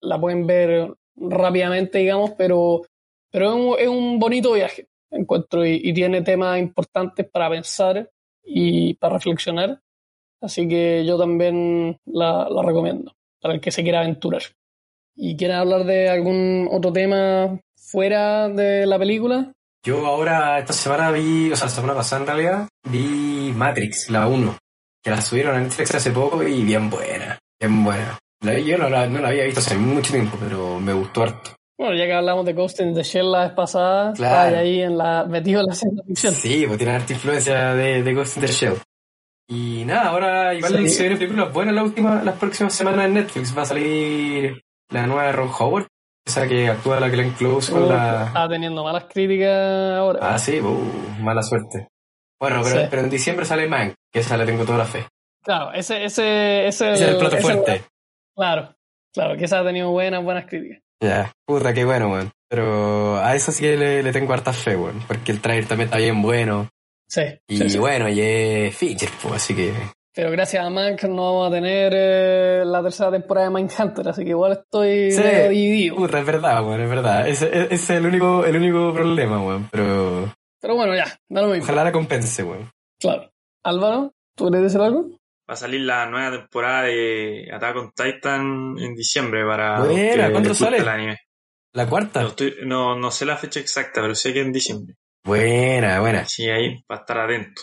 la 0.01 0.19
pueden 0.19 0.45
ver 0.47 0.93
rápidamente, 1.15 1.99
digamos, 1.99 2.31
pero, 2.37 2.83
pero 3.31 3.49
es, 3.49 3.55
un, 3.55 3.75
es 3.79 3.87
un 3.87 4.19
bonito 4.19 4.53
viaje, 4.53 4.87
encuentro, 5.11 5.65
y, 5.65 5.93
tiene 5.93 6.21
temas 6.21 6.59
importantes 6.59 7.27
para 7.29 7.49
pensar 7.49 8.09
y 8.43 8.93
para 8.95 9.15
reflexionar. 9.15 9.81
Así 10.41 10.67
que 10.67 11.03
yo 11.05 11.17
también 11.17 11.97
la, 12.05 12.47
la 12.49 12.61
recomiendo 12.61 13.13
para 13.41 13.55
el 13.55 13.61
que 13.61 13.71
se 13.71 13.83
quiera 13.83 14.01
aventurar. 14.01 14.43
¿Y 15.15 15.35
quieren 15.35 15.57
hablar 15.57 15.83
de 15.83 16.09
algún 16.09 16.69
otro 16.71 16.93
tema 16.93 17.59
fuera 17.75 18.49
de 18.49 18.85
la 18.85 18.99
película? 18.99 19.51
Yo 19.83 20.05
ahora, 20.05 20.59
esta 20.59 20.73
semana 20.73 21.11
vi, 21.11 21.51
o 21.51 21.55
sea, 21.55 21.67
la 21.67 21.71
semana 21.71 21.95
pasada 21.95 22.21
en 22.21 22.27
realidad, 22.27 22.67
vi 22.83 23.51
Matrix, 23.55 24.09
la 24.09 24.27
1, 24.27 24.57
que 25.01 25.09
la 25.09 25.21
subieron 25.21 25.55
a 25.55 25.59
Netflix 25.59 25.95
hace 25.95 26.11
poco 26.11 26.43
y 26.43 26.63
bien 26.63 26.89
buena, 26.89 27.39
bien 27.59 27.83
buena. 27.83 28.19
Yo 28.41 28.77
no 28.77 28.89
la, 28.89 29.07
no 29.07 29.19
la 29.19 29.29
había 29.29 29.45
visto 29.45 29.59
hace 29.59 29.75
mucho 29.77 30.11
tiempo, 30.11 30.37
pero 30.39 30.79
me 30.79 30.93
gustó 30.93 31.23
harto. 31.23 31.51
Bueno, 31.77 31.95
ya 31.95 32.05
que 32.05 32.13
hablamos 32.13 32.45
de 32.45 32.53
Ghost 32.53 32.79
in 32.79 32.93
the 32.93 33.03
Shell 33.03 33.31
la 33.31 33.41
vez 33.45 33.51
pasada, 33.51 34.13
Claro. 34.13 34.47
está 34.47 34.59
ahí 34.59 34.81
en 34.81 34.97
la, 34.97 35.25
metido 35.25 35.61
en 35.61 35.67
la 35.67 35.75
ciencia 35.75 36.03
ficción. 36.07 36.33
Sí, 36.33 36.63
pues 36.65 36.77
tiene 36.77 36.93
harta 36.93 37.13
influencia 37.13 37.73
de, 37.75 38.01
de 38.03 38.13
Ghost 38.13 38.37
in 38.37 38.41
the 38.41 38.47
Shell. 38.47 38.73
Y 39.49 39.85
nada, 39.85 40.09
ahora 40.09 40.53
igual 40.53 40.77
Sí. 40.77 40.89
se 40.89 41.03
vienen 41.03 41.19
películas 41.19 41.53
buenas 41.53 41.75
la 41.75 41.83
última, 41.83 42.21
las 42.23 42.35
próximas 42.35 42.73
semanas 42.73 43.05
en 43.05 43.13
Netflix. 43.15 43.55
Va 43.57 43.61
a 43.61 43.65
salir 43.65 44.61
la 44.89 45.05
nueva 45.07 45.25
de 45.27 45.31
Ron 45.33 45.51
Howard, 45.57 45.87
esa 46.25 46.47
que 46.47 46.67
actúa 46.67 46.99
la 46.99 47.09
Glenn 47.09 47.31
Close 47.31 47.71
con 47.71 47.83
Uh, 47.83 47.89
la... 47.89 48.25
Está 48.27 48.49
teniendo 48.49 48.83
malas 48.83 49.05
críticas 49.05 49.97
ahora. 49.97 50.19
Ah, 50.33 50.37
sí, 50.39 50.59
uh, 50.59 51.21
mala 51.21 51.41
suerte. 51.43 51.87
Bueno, 52.39 52.61
pero, 52.63 52.81
Sí. 52.81 52.87
pero 52.89 53.01
en 53.03 53.09
diciembre 53.09 53.45
sale 53.45 53.67
Mank, 53.67 53.93
que 54.11 54.19
esa 54.19 54.35
le 54.37 54.45
tengo 54.45 54.65
toda 54.65 54.79
la 54.79 54.85
fe. 54.85 55.05
Claro, 55.43 55.71
ese, 55.73 56.03
ese, 56.05 56.67
ese, 56.67 56.91
Ese 56.91 57.03
es 57.05 57.09
el 57.11 57.17
plato 57.17 57.35
ese- 57.37 57.41
fuerte. 57.43 57.83
Claro, 58.37 58.75
claro, 59.13 59.35
que 59.35 59.45
esa 59.45 59.59
ha 59.59 59.63
tenido 59.65 59.89
buenas, 59.91 60.23
buenas 60.23 60.45
críticas. 60.45 60.79
Ya, 61.01 61.31
puta, 61.45 61.73
qué 61.73 61.83
bueno, 61.85 62.11
weón. 62.11 62.31
Pero 62.49 63.17
a 63.17 63.35
eso 63.35 63.51
sí 63.51 63.63
que 63.63 63.75
le, 63.75 64.03
le 64.03 64.11
tengo 64.13 64.31
harta 64.33 64.53
fe, 64.53 64.75
weón. 64.75 65.01
Porque 65.07 65.31
el 65.31 65.41
trailer 65.41 65.67
también 65.67 65.87
está 65.87 65.97
bien 65.97 66.21
bueno. 66.21 66.69
Sí, 67.09 67.21
Y 67.47 67.57
sí, 67.57 67.69
sí. 67.71 67.77
bueno, 67.77 68.07
y 68.09 68.19
es 68.21 68.75
feature, 68.75 69.11
pues, 69.21 69.33
así 69.35 69.55
que. 69.55 69.73
Pero 70.13 70.31
gracias 70.31 70.65
a 70.65 70.69
Mank 70.69 71.03
no 71.03 71.15
vamos 71.33 71.47
a 71.49 71.51
tener 71.55 71.93
eh, 71.95 72.63
la 72.65 72.81
tercera 72.81 73.11
temporada 73.11 73.47
de 73.49 73.53
Mindhunter, 73.53 74.07
así 74.09 74.23
que 74.23 74.31
igual 74.31 74.53
estoy 74.53 75.11
Sí. 75.11 75.21
dividido. 75.21 75.95
Puta, 75.95 76.19
es 76.19 76.25
verdad, 76.25 76.63
weón, 76.65 76.81
es 76.81 76.89
verdad. 76.89 77.27
Ese, 77.27 77.47
ese 77.65 77.73
es 77.73 77.89
el 77.91 78.05
único, 78.07 78.43
el 78.45 78.55
único 78.55 78.93
problema, 78.93 79.43
weón. 79.43 79.67
Pero 79.71 80.33
Pero 80.59 80.75
bueno, 80.75 80.95
ya, 80.95 81.05
da 81.29 81.41
lo 81.41 81.49
mismo. 81.49 81.63
ojalá 81.63 81.83
la 81.83 81.91
compense, 81.91 82.43
weón. 82.43 82.69
Claro. 82.99 83.29
Álvaro, 83.63 84.13
¿tú 84.35 84.45
quieres 84.45 84.63
decir 84.63 84.81
algo? 84.81 85.07
Va 85.49 85.53
a 85.53 85.57
salir 85.57 85.81
la 85.81 86.05
nueva 86.09 86.37
temporada 86.37 86.83
de 86.83 87.49
Attack 87.53 87.75
on 87.77 87.91
Titan 87.95 88.75
en 88.79 88.95
diciembre 88.95 89.45
para 89.45 89.79
Buena, 89.79 90.31
¿cuándo 90.31 90.53
sale? 90.53 90.77
el 90.77 90.87
anime. 90.87 91.17
La 91.73 91.83
No, 91.85 91.89
cuarta. 91.89 92.23
estoy- 92.27 92.55
no, 92.65 92.95
no 92.97 93.11
sé 93.11 93.25
la 93.25 93.37
fecha 93.37 93.59
exacta, 93.59 94.01
pero 94.01 94.13
sé 94.15 94.33
que 94.33 94.41
en 94.41 94.51
diciembre. 94.51 94.95
Buena, 95.23 95.99
buena. 95.99 96.25
Sí, 96.25 96.49
ahí, 96.49 96.81
para 96.87 97.01
estar 97.01 97.19
atento. 97.19 97.61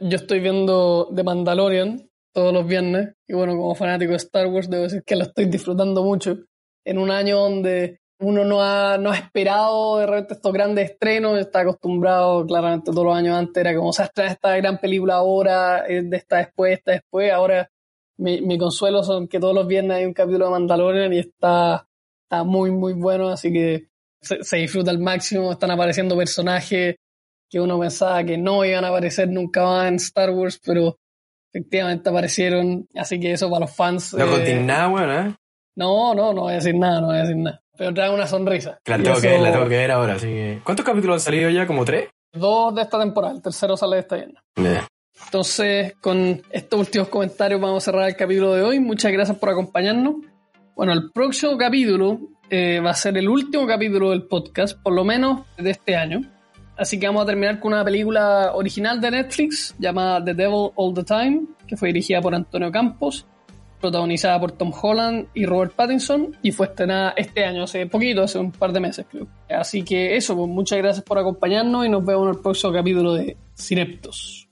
Yo 0.00 0.16
estoy 0.16 0.40
viendo 0.40 1.10
The 1.14 1.22
Mandalorian 1.22 2.08
todos 2.32 2.52
los 2.52 2.66
viernes 2.66 3.14
y 3.28 3.34
bueno, 3.34 3.52
como 3.56 3.74
fanático 3.76 4.10
de 4.10 4.16
Star 4.16 4.46
Wars 4.48 4.68
debo 4.68 4.82
decir 4.84 5.02
que 5.06 5.14
lo 5.16 5.22
estoy 5.22 5.44
disfrutando 5.46 6.02
mucho 6.02 6.36
en 6.84 6.98
un 6.98 7.10
año 7.10 7.38
donde 7.38 8.00
uno 8.24 8.44
no 8.44 8.62
ha, 8.62 8.98
no 8.98 9.10
ha 9.10 9.18
esperado 9.18 9.98
de 9.98 10.06
repente 10.06 10.34
estos 10.34 10.52
grandes 10.52 10.90
estrenos, 10.90 11.38
está 11.38 11.60
acostumbrado 11.60 12.44
claramente 12.46 12.90
todos 12.90 13.04
los 13.04 13.16
años 13.16 13.36
antes, 13.36 13.60
era 13.60 13.74
como 13.76 13.92
se 13.92 14.02
estrena 14.02 14.32
esta 14.32 14.56
gran 14.56 14.78
película 14.78 15.14
ahora, 15.14 15.82
de 15.82 16.16
esta 16.16 16.38
después, 16.38 16.78
esta 16.78 16.92
después, 16.92 17.32
ahora 17.32 17.70
mi, 18.16 18.40
mi 18.40 18.58
consuelo 18.58 19.02
son 19.02 19.28
que 19.28 19.40
todos 19.40 19.54
los 19.54 19.66
viernes 19.66 19.98
hay 19.98 20.04
un 20.06 20.14
capítulo 20.14 20.46
de 20.46 20.50
Mandalorian 20.52 21.12
y 21.12 21.18
está, 21.18 21.86
está 22.22 22.44
muy 22.44 22.70
muy 22.70 22.94
bueno, 22.94 23.28
así 23.28 23.52
que 23.52 23.88
se, 24.20 24.42
se 24.42 24.56
disfruta 24.56 24.90
al 24.90 24.98
máximo, 24.98 25.52
están 25.52 25.70
apareciendo 25.70 26.16
personajes 26.16 26.96
que 27.50 27.60
uno 27.60 27.78
pensaba 27.78 28.24
que 28.24 28.38
no 28.38 28.64
iban 28.64 28.84
a 28.84 28.88
aparecer 28.88 29.28
nunca 29.28 29.62
más 29.64 29.88
en 29.88 29.94
Star 29.96 30.30
Wars, 30.30 30.60
pero 30.64 30.98
efectivamente 31.52 32.10
aparecieron, 32.10 32.88
así 32.94 33.20
que 33.20 33.32
eso 33.32 33.48
para 33.48 33.60
los 33.60 33.76
fans. 33.76 34.14
No 34.14 34.36
eh, 34.38 34.60
nada, 34.60 35.28
¿eh? 35.28 35.34
no, 35.76 36.14
no, 36.14 36.32
no 36.32 36.42
voy 36.42 36.52
a 36.52 36.56
decir 36.56 36.74
nada, 36.74 37.00
no 37.00 37.06
voy 37.08 37.16
a 37.16 37.20
decir 37.20 37.36
nada. 37.36 37.63
Pero 37.76 37.92
trae 37.92 38.10
una 38.10 38.26
sonrisa. 38.26 38.78
Que 38.84 38.92
la 38.92 38.98
tengo 38.98 39.12
que 39.20 39.26
eso- 39.26 39.28
ver, 39.28 39.40
la 39.40 39.52
tengo 39.52 39.68
que 39.68 39.76
ver 39.76 39.90
ahora, 39.90 40.14
así 40.14 40.26
que. 40.26 40.60
¿Cuántos 40.64 40.86
capítulos 40.86 41.14
han 41.14 41.20
salido 41.20 41.50
ya? 41.50 41.66
¿Como 41.66 41.84
tres? 41.84 42.08
Dos 42.32 42.74
de 42.74 42.82
esta 42.82 42.98
temporada, 42.98 43.34
el 43.34 43.42
tercero 43.42 43.76
sale 43.76 43.96
de 43.96 44.00
esta 44.02 44.16
viernes. 44.16 44.42
Entonces, 45.26 45.94
con 46.00 46.42
estos 46.50 46.80
últimos 46.80 47.08
comentarios 47.08 47.60
vamos 47.60 47.82
a 47.82 47.84
cerrar 47.90 48.08
el 48.08 48.16
capítulo 48.16 48.54
de 48.54 48.62
hoy. 48.62 48.80
Muchas 48.80 49.12
gracias 49.12 49.36
por 49.38 49.48
acompañarnos. 49.50 50.16
Bueno, 50.74 50.92
el 50.92 51.10
próximo 51.12 51.56
capítulo 51.56 52.18
eh, 52.50 52.80
va 52.80 52.90
a 52.90 52.94
ser 52.94 53.16
el 53.16 53.28
último 53.28 53.66
capítulo 53.66 54.10
del 54.10 54.24
podcast, 54.24 54.76
por 54.82 54.92
lo 54.92 55.04
menos 55.04 55.42
de 55.56 55.70
este 55.70 55.96
año. 55.96 56.20
Así 56.76 56.98
que 56.98 57.06
vamos 57.06 57.22
a 57.22 57.26
terminar 57.26 57.60
con 57.60 57.72
una 57.72 57.84
película 57.84 58.50
original 58.54 59.00
de 59.00 59.12
Netflix 59.12 59.74
llamada 59.78 60.24
The 60.24 60.34
Devil 60.34 60.70
All 60.74 60.92
the 60.94 61.04
Time, 61.04 61.42
que 61.68 61.76
fue 61.76 61.88
dirigida 61.88 62.20
por 62.20 62.34
Antonio 62.34 62.72
Campos, 62.72 63.26
protagonizada 63.84 64.40
por 64.40 64.52
Tom 64.52 64.72
Holland 64.72 65.26
y 65.34 65.44
Robert 65.44 65.74
Pattinson, 65.74 66.34
y 66.40 66.52
fue 66.52 66.68
estrenada 66.68 67.12
este 67.18 67.44
año, 67.44 67.64
hace 67.64 67.86
poquito, 67.86 68.22
hace 68.22 68.38
un 68.38 68.50
par 68.50 68.72
de 68.72 68.80
meses. 68.80 69.04
Así 69.50 69.82
que 69.82 70.16
eso, 70.16 70.34
pues 70.34 70.48
muchas 70.48 70.78
gracias 70.78 71.04
por 71.04 71.18
acompañarnos 71.18 71.84
y 71.84 71.90
nos 71.90 72.02
vemos 72.02 72.28
en 72.28 72.34
el 72.34 72.40
próximo 72.40 72.72
capítulo 72.72 73.12
de 73.12 73.36
Cineptos. 73.54 74.48